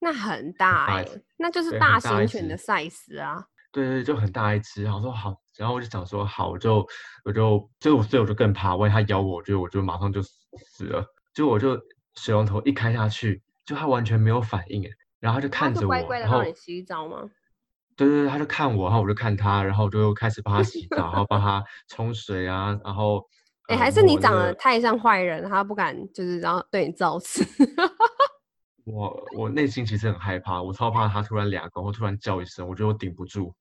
[0.00, 3.44] 那很大哎、那就是大型犬的 size 啊。
[3.70, 4.82] 对对，就很大一只。
[4.82, 6.86] 然后说好，然后我就想说好，我就
[7.24, 11.02] 我就就所以我就更怕，万一它咬我，我觉得我就马上就死了。
[11.34, 11.80] 结果我就
[12.14, 14.90] 水龙头一开下去，就他完全没有反应哎，
[15.20, 17.30] 然后他就看着我，乖乖的然后让你洗澡吗？
[17.96, 23.26] 对 对对，他就看我，然后我就看他，然后我就开始帮他洗澡，然后帮 他冲水啊，然后
[23.68, 27.44] 哎、呃还是你长得太像坏人，他不敢就是然后对你造次。
[28.84, 33.54] 我我内心其实很害怕，我超怕他突然俩狗或突然叫一声，我觉得我顶不住。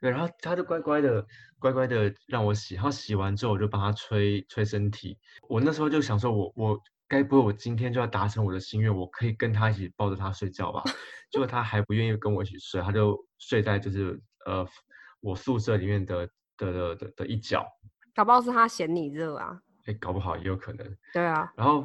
[0.00, 1.26] 对，然后他就乖乖的
[1.58, 5.18] 乖乖的让我洗，然后洗完之后我就帮他吹吹身体。
[5.48, 10.82] 我那时候就想说我，我该不会我今天就要达成我的心愿，我可以跟他一起抱着他睡觉吧？
[11.30, 14.66] 结果他还不愿意跟我一起睡，他就睡在就是呃
[15.20, 17.66] 我宿舍里面的的的的的一角，
[18.14, 19.60] 搞不好是他嫌你热啊。
[19.86, 20.96] 哎，搞不好也有可能。
[21.14, 21.84] 对啊，然后，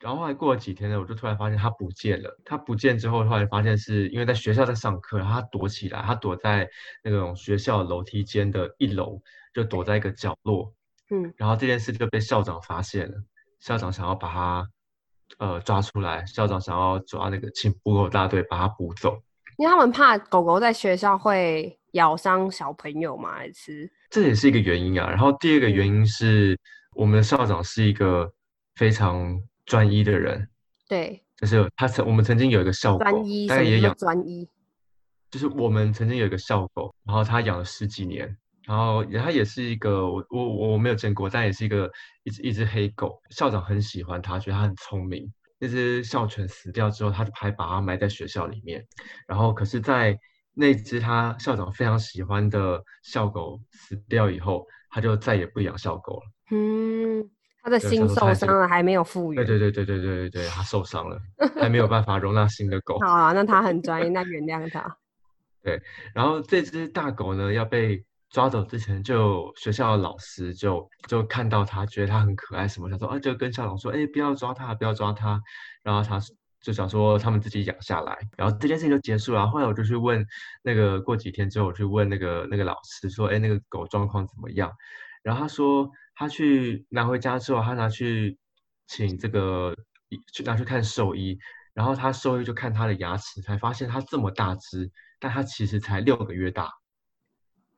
[0.00, 2.40] 然后后来过了几天呢，我就突然发现他不见了。
[2.44, 6.66] 他不见之后，后来发现是因为在学校在上课，然后他躲起来，他躲在
[7.04, 9.20] 那种学校楼梯间的一楼，
[9.52, 10.74] 就躲在一个角落。
[11.10, 13.22] 嗯，然后这件事就被校长发现了，
[13.62, 14.68] 校长想要把他
[15.38, 19.16] 呃抓出来，校长想要抓那个请捕狗大队把他捕走。
[19.56, 25.08] 因为他们怕狗狗在学校会咬伤小朋友嘛，还是这也是一个原因啊。
[25.08, 26.58] 然后第二个原因是
[26.96, 28.32] 我们的校长是一个
[28.74, 30.48] 非常专一的人，
[30.88, 34.48] 对就是他曾我们曾经有一个校狗专一，，什么叫大概也养专一？
[35.30, 38.36] 就是我们曾经有一个校狗，然后他养了十几年，
[38.72, 43.20] 然后它也是一个我我我没有见过，但也是一个一只一只黑狗。
[43.28, 45.30] 校长很喜欢它，觉得它很聪明。
[45.58, 48.82] 那只校犬死掉之后，他就还把它埋在学校里面。
[49.28, 50.18] 然后可是，在
[50.54, 56.22] 那只他校长非常喜欢的校狗死掉以后，他就再也不养校狗了。
[56.50, 57.30] 嗯，
[57.62, 59.44] 他的心受伤了，还没有复原。
[59.44, 61.20] 对对对对对对对，他受伤了，
[61.60, 62.98] 还没有办法容纳新的狗。
[63.00, 64.96] 好啊，那他很专业，那原谅他。
[65.62, 65.80] 对，
[66.14, 75.40] 然后这只大狗呢，要被抓走之前，就学校的老师就就看到它，觉得它很可爱什么，想说啊，就跟校长说，哎，不要抓它，不要抓它。
[75.82, 76.18] 然后他
[76.60, 79.46] 就想说他们自己养下来，然后这件事情就结束了。
[79.48, 80.24] 后来我就去问
[80.62, 84.72] 那个，过几天之后我去问那个那个老师说，哎，那个狗状况怎么样？
[85.22, 88.38] 然后他说他去拿回家之后，他拿去
[88.86, 89.76] 请这个
[90.32, 91.38] 去拿去看兽医，
[91.74, 94.90] 然后他兽医就看他的牙齿，才发现它这么大只，
[95.20, 96.70] 但它其实才六个月大。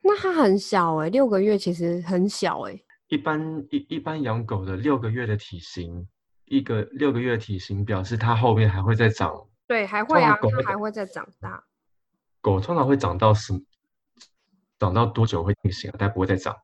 [0.06, 6.06] 那它很小哎、六个月其实很小哎、一般一一般养狗的六个月的体型，
[6.44, 9.34] 一个六个月的体型表示它后面还会再长。
[9.66, 11.64] 对，还会啊，狗它还会再长大。
[12.42, 13.64] 狗通常会长到什？
[14.78, 15.96] 长到多久会定型啊？
[15.98, 16.54] 但不会再长。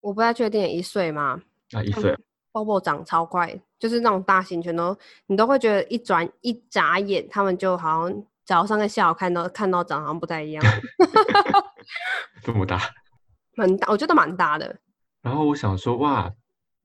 [0.00, 1.42] 我不太确定，一岁吗？
[1.72, 2.16] 啊一岁
[2.52, 4.96] ，Bobo 长超快，就是那种大型犬都，
[5.26, 10.62] 你都会觉得一转一眨眼，它们就好像早上跟下午看到看到长好像不太一样。
[12.42, 12.80] 这么大。
[13.56, 14.78] 蛮大，我觉得蛮大的。
[15.22, 16.30] 然后我想说，哇，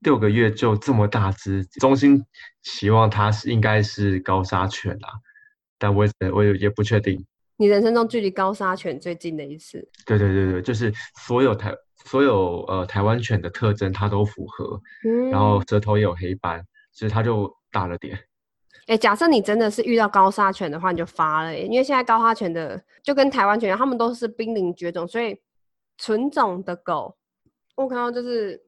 [0.00, 2.24] 六个月就这么大只，中心
[2.62, 5.08] 期望它是应该是高沙犬啊，
[5.78, 7.24] 但我也我也也不确定。
[7.56, 9.86] 你人生中距离高沙犬最近的一次？
[10.06, 11.72] 对对对对，就是所有台
[12.04, 18.18] 所有呃台湾犬的特征它都符合，嗯，然后舌头也有黑斑，所以它就大了点。
[18.92, 25.40] 哎，假设你真的是遇到高沙犬的话，你就发了，因为现在高沙犬的就跟台湾犬一样，它们都是濒临绝种，所以
[25.96, 27.16] 纯种的狗，
[27.74, 28.62] 我看到就是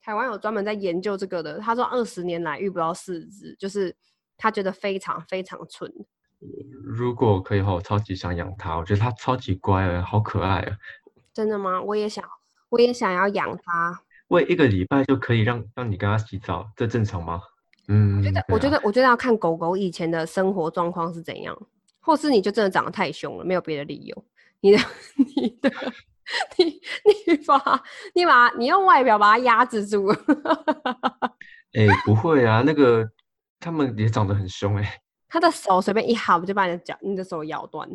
[0.00, 3.92] 台湾有专门在研究这个的，他说二十年来遇不到四只，就是
[4.36, 5.92] 他觉得非常非常纯。
[6.84, 10.76] 如果可以的话，我超级想养它，我觉得它超级乖啊，好可爱啊！
[11.32, 11.82] 真的吗？
[11.82, 12.24] 我也想，
[12.68, 14.02] 我也想要养它。
[14.28, 17.40] 喂，一个礼拜就可以让让你跟它洗澡，这正常吗？
[17.88, 21.56] 嗯，我觉得，我觉得，我觉得要看狗狗以前的生活状况是怎样，
[22.00, 24.24] 或是你就真的长得太凶了，没有别的理由。
[24.60, 24.78] 你的，
[25.36, 25.70] 你的，
[26.56, 26.80] 你
[27.26, 27.82] 你把，
[28.14, 30.06] 你把，你用外表把它压制住。
[31.76, 33.06] 哎，不会啊，那个
[33.60, 35.00] 他们也长得很凶哎。
[35.28, 37.88] 他的手随便一好，就把你的脚、你的手咬断。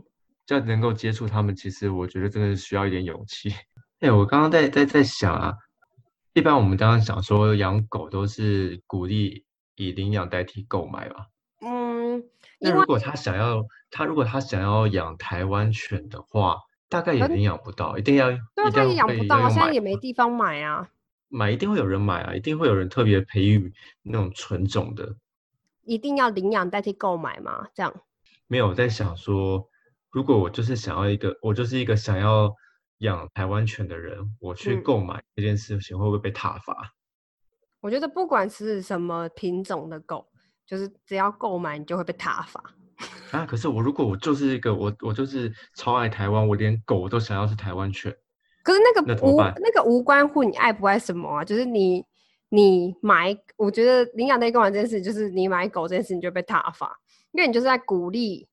[0.50, 3.54] 要能够接触他们，其实我觉得真的是需要一点勇气。
[4.02, 5.54] 哎，我刚刚在在在想啊，
[6.34, 9.46] 一般我们刚刚想说养狗都是鼓励。
[9.80, 11.28] 以领养代替购买吧。
[11.62, 12.24] 嗯，
[12.60, 16.58] 那如果他想要，他如果他想要养台湾犬的话，
[16.90, 20.90] 大概也领养不到，一定要，对，他也养不到，现在也没地方买啊。
[21.30, 23.72] 买一定会有人买啊，一定会有人特别培育
[24.04, 25.16] 那种纯种的。
[25.86, 27.68] 一定要领养代替购买吗？
[27.74, 27.94] 这样？
[28.48, 29.70] 没有，我在想说，
[30.12, 32.54] 如果我就是想要一个，我就是一个想要
[32.98, 36.94] 养台湾犬的人，我去购买这件事情会不会被挞伐？
[37.82, 40.28] 我觉得不管是什么品种的狗，
[40.66, 42.64] 就是只要购买，你就会被踏伐。
[43.32, 43.46] 啊！
[43.46, 48.14] 可是我如果我就是一个我我就是超爱台湾，我连狗都想要是台湾犬。
[48.64, 51.46] 可是那个无那个无关乎你爱不爱什么啊？
[51.46, 52.04] 就是你
[52.50, 57.00] 你买，我觉得领养代购买这件事，就是你买狗这件事，你就被踏伐，
[57.32, 58.48] 因为你就是在鼓励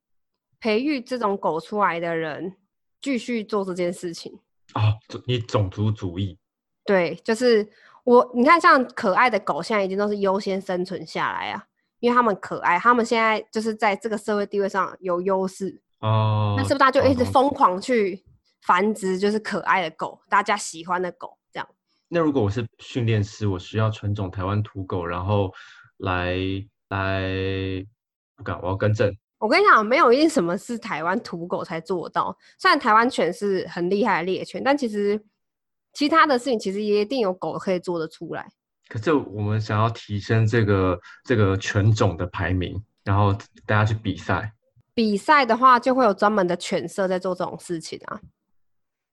[0.60, 2.54] 培育这种狗出来的人
[3.00, 4.32] 继续做这件事情。
[4.74, 4.94] 哦，
[5.26, 6.38] 你种族主义？
[6.86, 7.68] 对，就是。
[8.06, 11.66] 我你看，像可爱的狗，现在已经都是优先生存下来啊，
[11.98, 16.54] 因为他们可爱，他们现在就是在这个社会地位上有优势哦。
[16.56, 18.22] 那是不是大家就一直疯狂去
[18.62, 21.68] 繁殖，就是可爱的狗，大家喜欢的狗这样？
[22.06, 25.52] 那如果我是训练师，我需要纯种台湾土狗，然后
[25.96, 26.36] 来
[26.90, 27.24] 来，
[28.36, 29.12] 不敢，我要更正。
[29.38, 32.38] 我跟你讲，没有一定什么是台湾土狗才做到。
[32.56, 35.20] 虽然台湾犬是很厉害的猎犬，但其实。
[35.96, 38.46] 其他的事情其实也一定有狗可以做得出来。
[38.86, 43.32] 可是我们想要提升这个这个犬种的排名，然后
[43.64, 44.52] 大家去比赛。
[44.92, 48.20] 比赛的话，就会有专门的犬舍在做这种事情啊。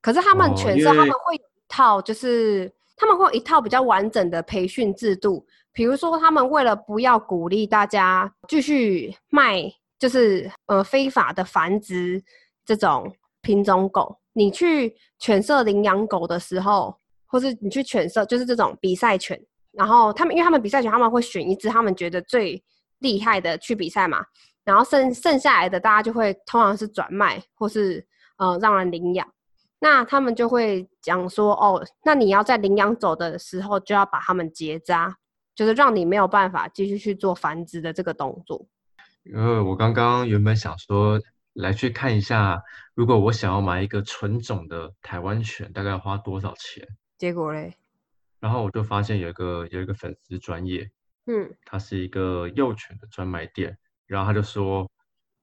[0.02, 5.46] 可是他们犬舍他们会有一套，就是他们会有一套比较完整的培训制度。
[5.72, 9.62] 比如说，他们为了不要鼓励大家继续卖，
[9.98, 12.22] 就是呃非法的繁殖
[12.62, 14.18] 这种品种狗。
[14.36, 16.94] 你去犬舍领养狗的时候，
[17.24, 22.62] 或是你去犬舍，就是这种比赛犬，然后他们，因为他们比赛犬，他们会选一只他们觉得最
[22.98, 24.24] 厉害的去比赛嘛，
[24.64, 28.04] 然后剩剩下来的大家就会通常是转卖，或是
[28.36, 29.26] 呃让人领养。
[29.78, 35.16] 那他们就会讲说，哦，那你要在领养走的时候就要把他们结扎，
[35.54, 38.66] 就是让你没有办法继续去做繁殖的这个动作。
[39.34, 41.20] 呃，我刚刚原本想说。
[41.54, 42.62] 来去看一下，
[42.94, 46.86] 如果我想要买一个纯种的台湾犬，大概要花多少钱？
[47.16, 47.74] 结果嘞？
[48.40, 50.90] 然后我就发现有一个有一个粉丝专业，
[51.26, 54.90] 嗯，它是一个幼犬的专卖店，然后他就说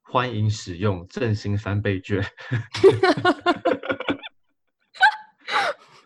[0.02, 2.22] 欢迎使用振兴三倍券，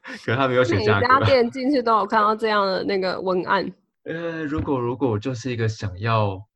[0.04, 1.06] 可是他没有写价格。
[1.06, 3.74] 每家店进去都有看到这样的那个文案。
[4.04, 6.46] 呃，如果如果我就是一个想要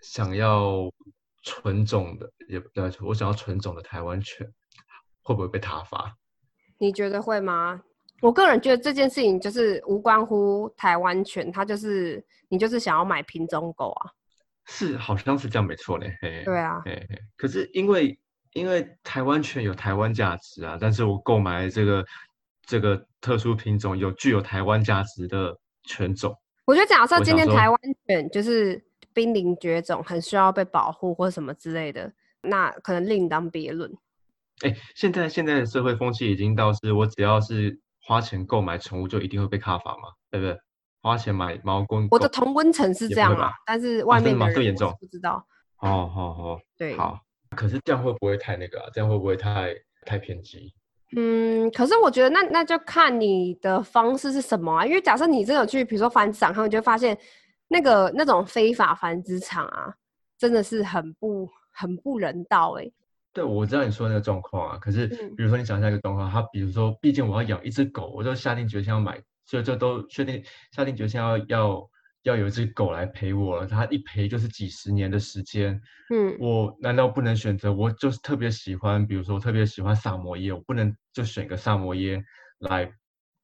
[0.00, 0.90] 想要。
[1.44, 4.50] 纯种的也不对，我想要纯种的台湾犬，
[5.22, 6.16] 会不会被他罚？
[6.78, 7.82] 你觉得会吗？
[8.22, 14.10] 我个人觉得这件事情就是无关乎台湾犬，它就是你就是想要买品种狗啊。
[14.64, 16.16] 是，好像是这样，没错嘞。
[16.46, 16.82] 对啊，
[17.36, 18.18] 可是因为
[18.54, 22.02] 因为台湾犬有台湾价值啊，但是我购买这个
[22.64, 26.34] 这个特殊品种有具有台湾价值的犬种，
[26.64, 28.82] 我觉得假设今天台湾犬就是。
[29.14, 32.12] 濒临绝种，很需要被保护或什么之类的，
[32.42, 33.90] 那可能另当别论。
[34.62, 40.10] 哎，现在现在的社会风气已经到是，我只要是花钱购买宠物，就一定会被卡法吗？
[40.30, 40.58] 对不对？
[41.00, 45.46] 花钱买猫公，我的同温层是这样啊，但是外面的人不知道。
[45.80, 47.18] 哦，好好，对，好。
[47.54, 48.86] 可是这样会不会太那个啊？
[48.92, 49.74] 这样会不会太
[50.06, 50.72] 太偏激？
[51.14, 57.16] 嗯，可是我觉得那那就看你的方式是什么啊，因为假设你真的去，比如说繁殖场，他们就会发现
[57.68, 59.94] 那个那种非法繁殖场啊，
[60.38, 62.90] 真的是很不很不人道哎、
[63.32, 71.90] 对，我知道你说的那个状况啊，可是嗯比如说你想象一个状况，他比如说，毕竟我要养一只狗，我就下定决心要买，所以就都确定下定决心要要
[72.22, 77.72] 要有一只狗来陪我了，它一陪就是几十年的时间，嗯，我难道不能选择？
[77.72, 82.22] 我就是特别喜欢，比如说特别喜欢萨摩耶，我不能就选个萨摩耶
[82.58, 82.92] 来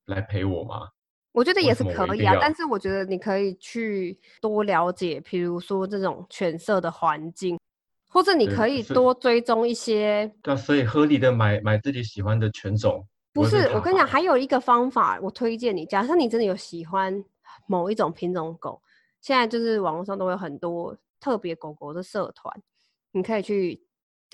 [0.06, 0.88] 来陪我吗？
[1.40, 7.58] 我觉得也是可以啊，但是我觉得你可以去多了解，比如说这种犬舍的环境，
[8.10, 10.30] 或者你可以多追踪一些。
[10.42, 15.86] 对啊，所以合理的买买自己喜欢的犬种，不是，我跟你讲，还有一个方法，我推荐你。
[15.86, 17.24] 假设你真的有喜欢
[17.66, 18.82] 某一种品种狗，
[19.22, 22.54] 现在就是网络上都有很多特别狗狗的社团，
[23.12, 23.82] 你可以去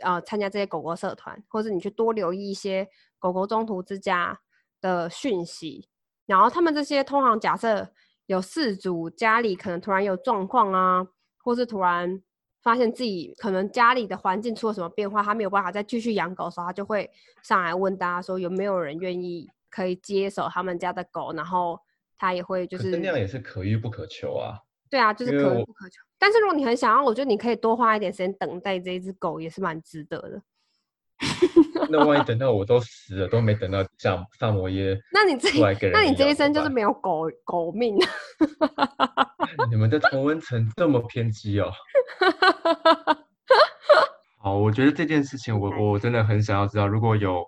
[0.03, 2.89] 呃参加这些狗狗社团，或者你去多留意一些
[3.21, 4.41] 狗狗中途之家
[4.81, 5.89] 的讯息。
[6.27, 7.89] 然后他们这些通常假设
[8.27, 11.07] 有饲主家里可能突然有状况啊，
[11.39, 12.21] 或是突然
[12.63, 17.09] 发现自己可能家里的环境出了什么变化，他没有办法再继续养狗的时候，他就会
[17.43, 21.79] 上来问大家说有没有人愿意可以接手他们家的狗，然后
[22.19, 24.59] 他也会就是是那样也是可遇不可求啊。
[24.91, 26.01] 对啊，就是可遇不可求。
[26.19, 30.43] 但是如果你很想要，我觉得你可以多花一点时间等待这一只狗，也是蛮值得的。
[31.89, 37.97] 那万一等到我都死了，都没等到萨萨摩耶 那你这出来给人那你这一生就是没有狗狗命。
[39.71, 41.71] 你们的同温层这么偏激哦。
[44.39, 47.45] 好，我觉得这件事情我，我真的很想要知道，如果有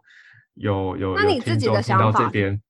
[0.55, 2.61] 有有有那你自己听众听到的想法是这边，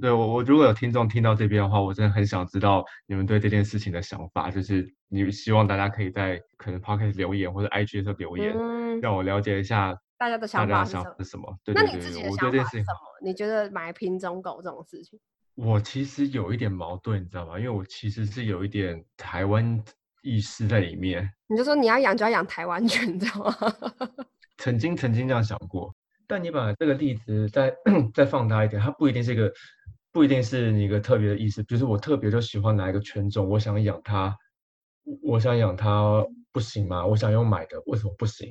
[0.00, 10.84] 对我我如果有听众听到这边的话，我真的很想知道你们对这件事情的想法，就是你希望大家可以在可能 podcast 留言或者 IG 的时候留言，嗯，让我了解一下大家的想法
[11.18, 11.56] 是什么？
[11.66, 12.98] 那对对对，你自己的想法是什，么？
[13.22, 15.18] 你觉得买品种狗这种事情？
[15.54, 17.58] 我其实有一点矛盾，你知道吗？
[17.58, 19.82] 因为我其实是有一点台湾
[20.22, 21.30] 意识在里面。
[21.46, 23.54] 你就说你要养就要养台湾犬， 你知道吗？
[24.58, 25.94] 曾经曾经这样想过，
[26.26, 27.72] 但你把这个例子再
[28.14, 29.52] 再放大一点，它不一定是一个，
[30.10, 34.36] 不一定是你一个特别的意思，比如说我特别就喜欢哪一个犬种，我想养它，
[35.22, 37.04] 我想养它不行吗？
[37.06, 38.48] 我想用买的，为什么不行？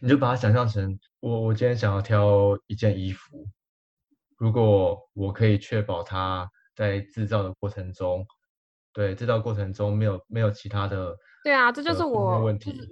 [0.00, 3.46] 你就把它想象成我我今天想要挑一件衣服，
[4.36, 8.26] 如果我可以确保它在制造的过程中，
[8.92, 12.90] 对制造过程中没有没有其他的对啊，这就是我问题就是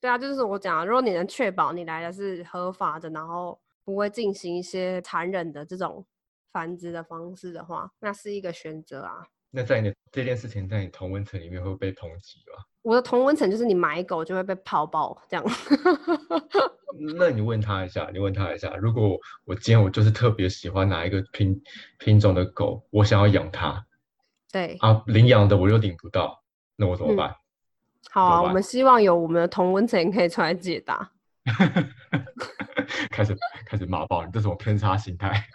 [0.00, 6.06] 对啊，就是我讲的，如果你能确保你来的是合法的，然后不会进行一些残忍的这种
[6.52, 9.26] 繁殖的方式的话，那是一个选择啊。
[9.50, 12.64] 那在你这件事情在你同温层里面会被抨击吧？
[12.82, 15.44] 我的同温层就是你买狗就会被泡爆这样。
[17.16, 21.60] 那你问他一下，你问他一下，如果我今天我就是特别喜欢哪一个品
[21.98, 23.84] 品种的狗，我想要养它
[24.50, 26.42] 对，啊，领养的我又领不到，
[26.76, 27.36] 那我怎么嗯办？
[28.10, 31.12] 好啊，我们希望有我们的同温层可以出来解答。
[33.10, 35.44] 开始开始骂爆你，这种偏差心态。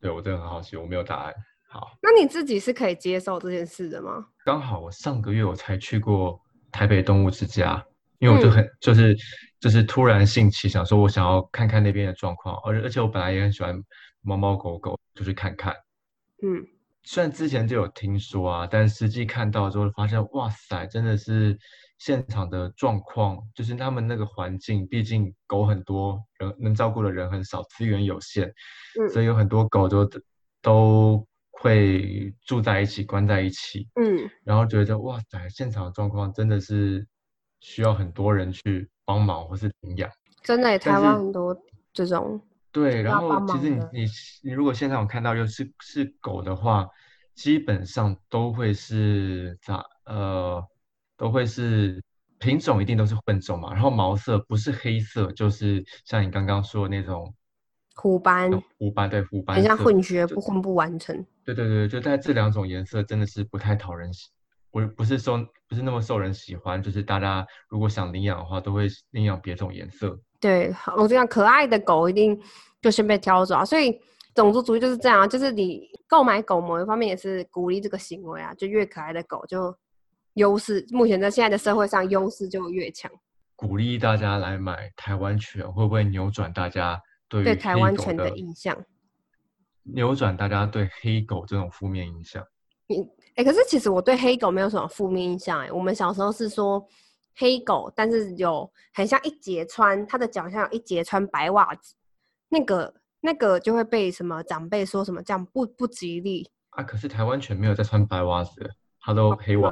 [0.00, 1.34] 对我真的很好奇，我没有答案。
[1.76, 4.26] 好，那你自己是可以接受这件事的吗？
[4.46, 6.40] 刚好我上个月我才去过
[6.72, 7.84] 台北动物之家，
[8.18, 8.52] 因为我就嗯。
[8.52, 9.14] 很、就是
[9.60, 13.78] 就是突然兴起，想说我想要看看那边的状况，而而且我本来也很喜欢
[14.22, 15.74] 猫猫狗狗，就是看看。
[16.42, 16.64] 嗯，
[17.02, 21.58] 虽然之前就有听说啊，但实际看到之后发现，哇塞，真的是
[21.98, 28.50] 现场的状况，就是他们那个环境，毕竟狗很多，人能照顾的人很少，资源有限，
[28.98, 29.08] 嗯。
[29.10, 30.08] 所以有很多狗都
[30.62, 31.26] 都
[31.60, 37.06] 会住在一起，关在一起，嗯，然后觉得哇塞，现场的状况真的是
[37.60, 40.10] 需要很多人去帮忙或是领养。
[40.42, 41.56] 真的耶，台湾很多
[41.92, 42.40] 这种，
[42.70, 44.06] 对，然后其实你你
[44.42, 46.86] 你如果现场看到又是是狗的话，
[47.34, 50.62] 基本上都会是咋呃
[51.16, 52.02] 都会是
[52.38, 57.34] 品种一定都是混种嘛，然后毛色不是黑色就是像你刚刚说的那种
[57.96, 61.16] 虎斑，呃虎斑对虎斑很像混血，不混不完成。
[61.44, 64.28] 对对对，就在这两种颜色真的是不太讨人喜，
[64.70, 70.16] 不不是受不是那么受人喜欢，就是大家如果想领养的话，都会领养别种颜色。
[70.38, 72.38] 对，我这样可爱的狗一定
[72.82, 73.64] 就先被挑走啊。
[73.64, 73.98] 所以
[74.34, 79.74] 种族主义就是这样啊，就是你购买狗某一方面也是鼓励这个行为啊，就越可爱的狗就
[80.34, 83.10] 优势，目前在现在的社会上优势就越强。
[83.56, 88.76] 鼓励大家来买台湾犬，会不会扭转大家对对台湾犬的的印象，
[89.82, 92.44] 扭转大家对黑狗这种负面印象？
[93.34, 96.86] 哎、可是其实我对黑狗没有什么负面印象哎、我们小时候是说
[97.36, 101.94] 黑狗，但是有很像一节穿，它的脚像有一节穿白袜子，
[102.48, 106.82] 那个那个就会被什么长辈说什么这样不不吉利啊。
[106.82, 108.70] 可是台湾犬没有在穿白袜子，
[109.00, 109.70] 它都黑袜。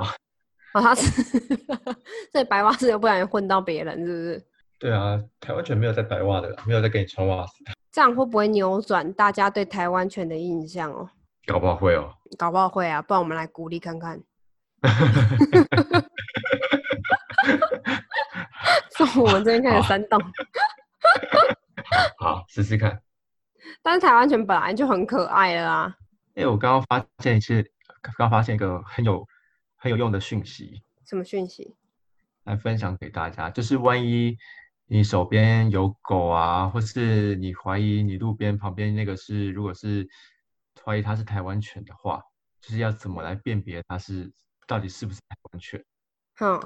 [0.72, 1.38] 啊，它是
[2.32, 4.46] 这白袜子又不然混到别人，是不是？
[4.84, 7.64] 对啊，台湾犬没有在白袜的，没有在给你穿袜子。
[7.90, 11.08] 这样会不会扭转大家对台湾犬的印象哦？
[11.46, 14.20] 搞不好会哦，搞不好会啊，不然我们来鼓励看看。
[18.90, 20.20] 从我们这边开始煽动。
[22.20, 23.00] 好，试试看。
[23.82, 25.96] 但是台湾犬本来就很可爱了啊。
[26.34, 27.72] 哎，我刚刚发现，其实
[28.18, 29.26] 刚发现一个很有
[29.76, 30.82] 很有用的讯息。
[31.06, 31.74] 什么讯息？
[32.44, 34.36] 来分享给大家，就是万一
[34.86, 40.06] 你手边有狗啊，或是你怀疑你路边旁边那个是，如果是
[40.84, 42.22] 怀疑它是台湾犬的话，
[42.60, 44.30] 就是要怎么来辨别它是
[44.66, 45.84] 到底是不是台湾犬？
[46.40, 46.60] 嗯，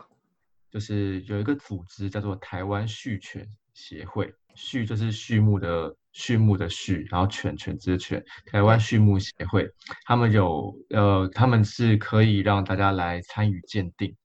[0.70, 9.70] 就是有一个组织叫做台湾畜犬协会，畜就是畜牧的畜牧的畜，然后犬犬只犬，台湾畜牧协会，
[10.06, 14.16] 他们有呃，他们是可以让大家来参与鉴定。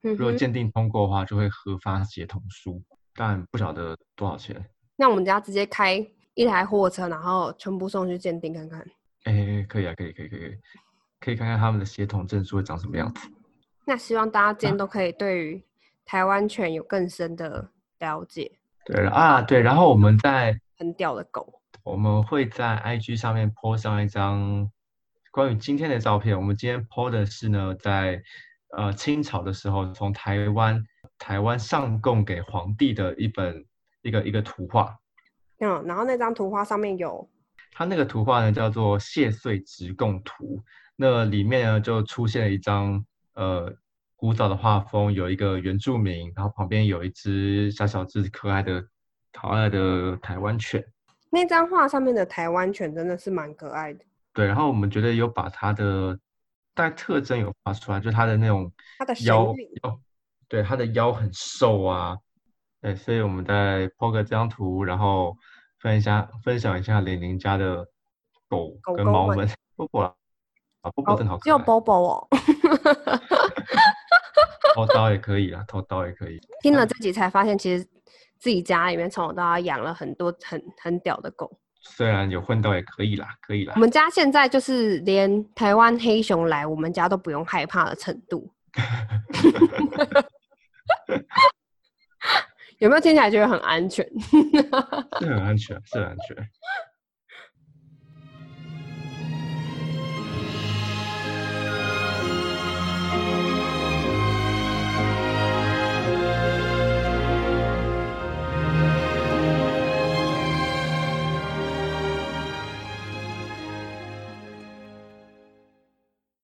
[0.00, 2.82] 如果鉴定通过的话，就会核发协同书，
[3.14, 4.64] 但不晓得多少钱。
[4.96, 6.04] 那我们家直接开
[6.34, 8.80] 一台货车，然后全部送去鉴定看看。
[9.24, 10.58] 哎，可以啊，可以，可以，可以，
[11.20, 13.28] 可以看看他们的协同证书会长什么样子。
[13.84, 15.62] 那希望大家今天都可以对于
[16.04, 18.50] 台湾犬有更深的了解。
[18.84, 24.70] 对了啊，对，然后我们在很屌的狗，我们会在 IG 上面 po 上一张
[25.30, 26.36] 关于今天的照片。
[26.36, 28.22] 我们今天 po 的是呢，在。
[28.74, 30.82] 呃，清朝的时候，从台湾
[31.22, 33.64] 台湾上供给皇帝的一本
[34.02, 34.98] 一个一个图画。
[35.60, 37.30] 嗯，然后那张图画上面有，
[37.70, 40.56] 它那个图画呢叫做《谢岁直贡图》，
[40.96, 43.04] 那里面呢就出现了一张
[43.34, 43.72] 呃
[44.16, 48.84] 古早的画风，有一个原住民，然后旁边有一只小小只可爱的
[49.32, 50.84] 可爱的台湾犬。
[51.30, 54.04] 那张画上面的台湾犬真的是蛮可爱的。
[54.32, 56.18] 对，然后我们觉得有把它的。
[56.74, 58.72] 大概特征有画出来，就它的那种
[59.26, 60.00] 腰腰，
[60.52, 62.14] 对，他的腰很瘦啊，
[62.82, 65.34] 对，所以我们再 po 个这张图，然后
[65.80, 67.86] 分享分享一下玲玲家的
[68.50, 69.48] 狗跟猫们。
[69.76, 70.12] 波波啊，
[70.94, 71.40] 波波真好看。
[71.44, 72.28] 只有波波哦。
[74.74, 76.38] 偷刀也可以啊，偷刀也可以。
[76.62, 77.82] 听了这集才发现，其实
[78.38, 81.50] 自己家里面从小到大养了很多很很屌的狗。
[81.80, 83.72] 虽然有混到也可以啦，可以啦。
[83.76, 88.52] 我们家现在就是连台湾黑熊来，我们家都不用害怕的程度。
[92.78, 94.04] 有没有听起来觉得很安全？
[95.20, 96.36] 是很安全，是很安全。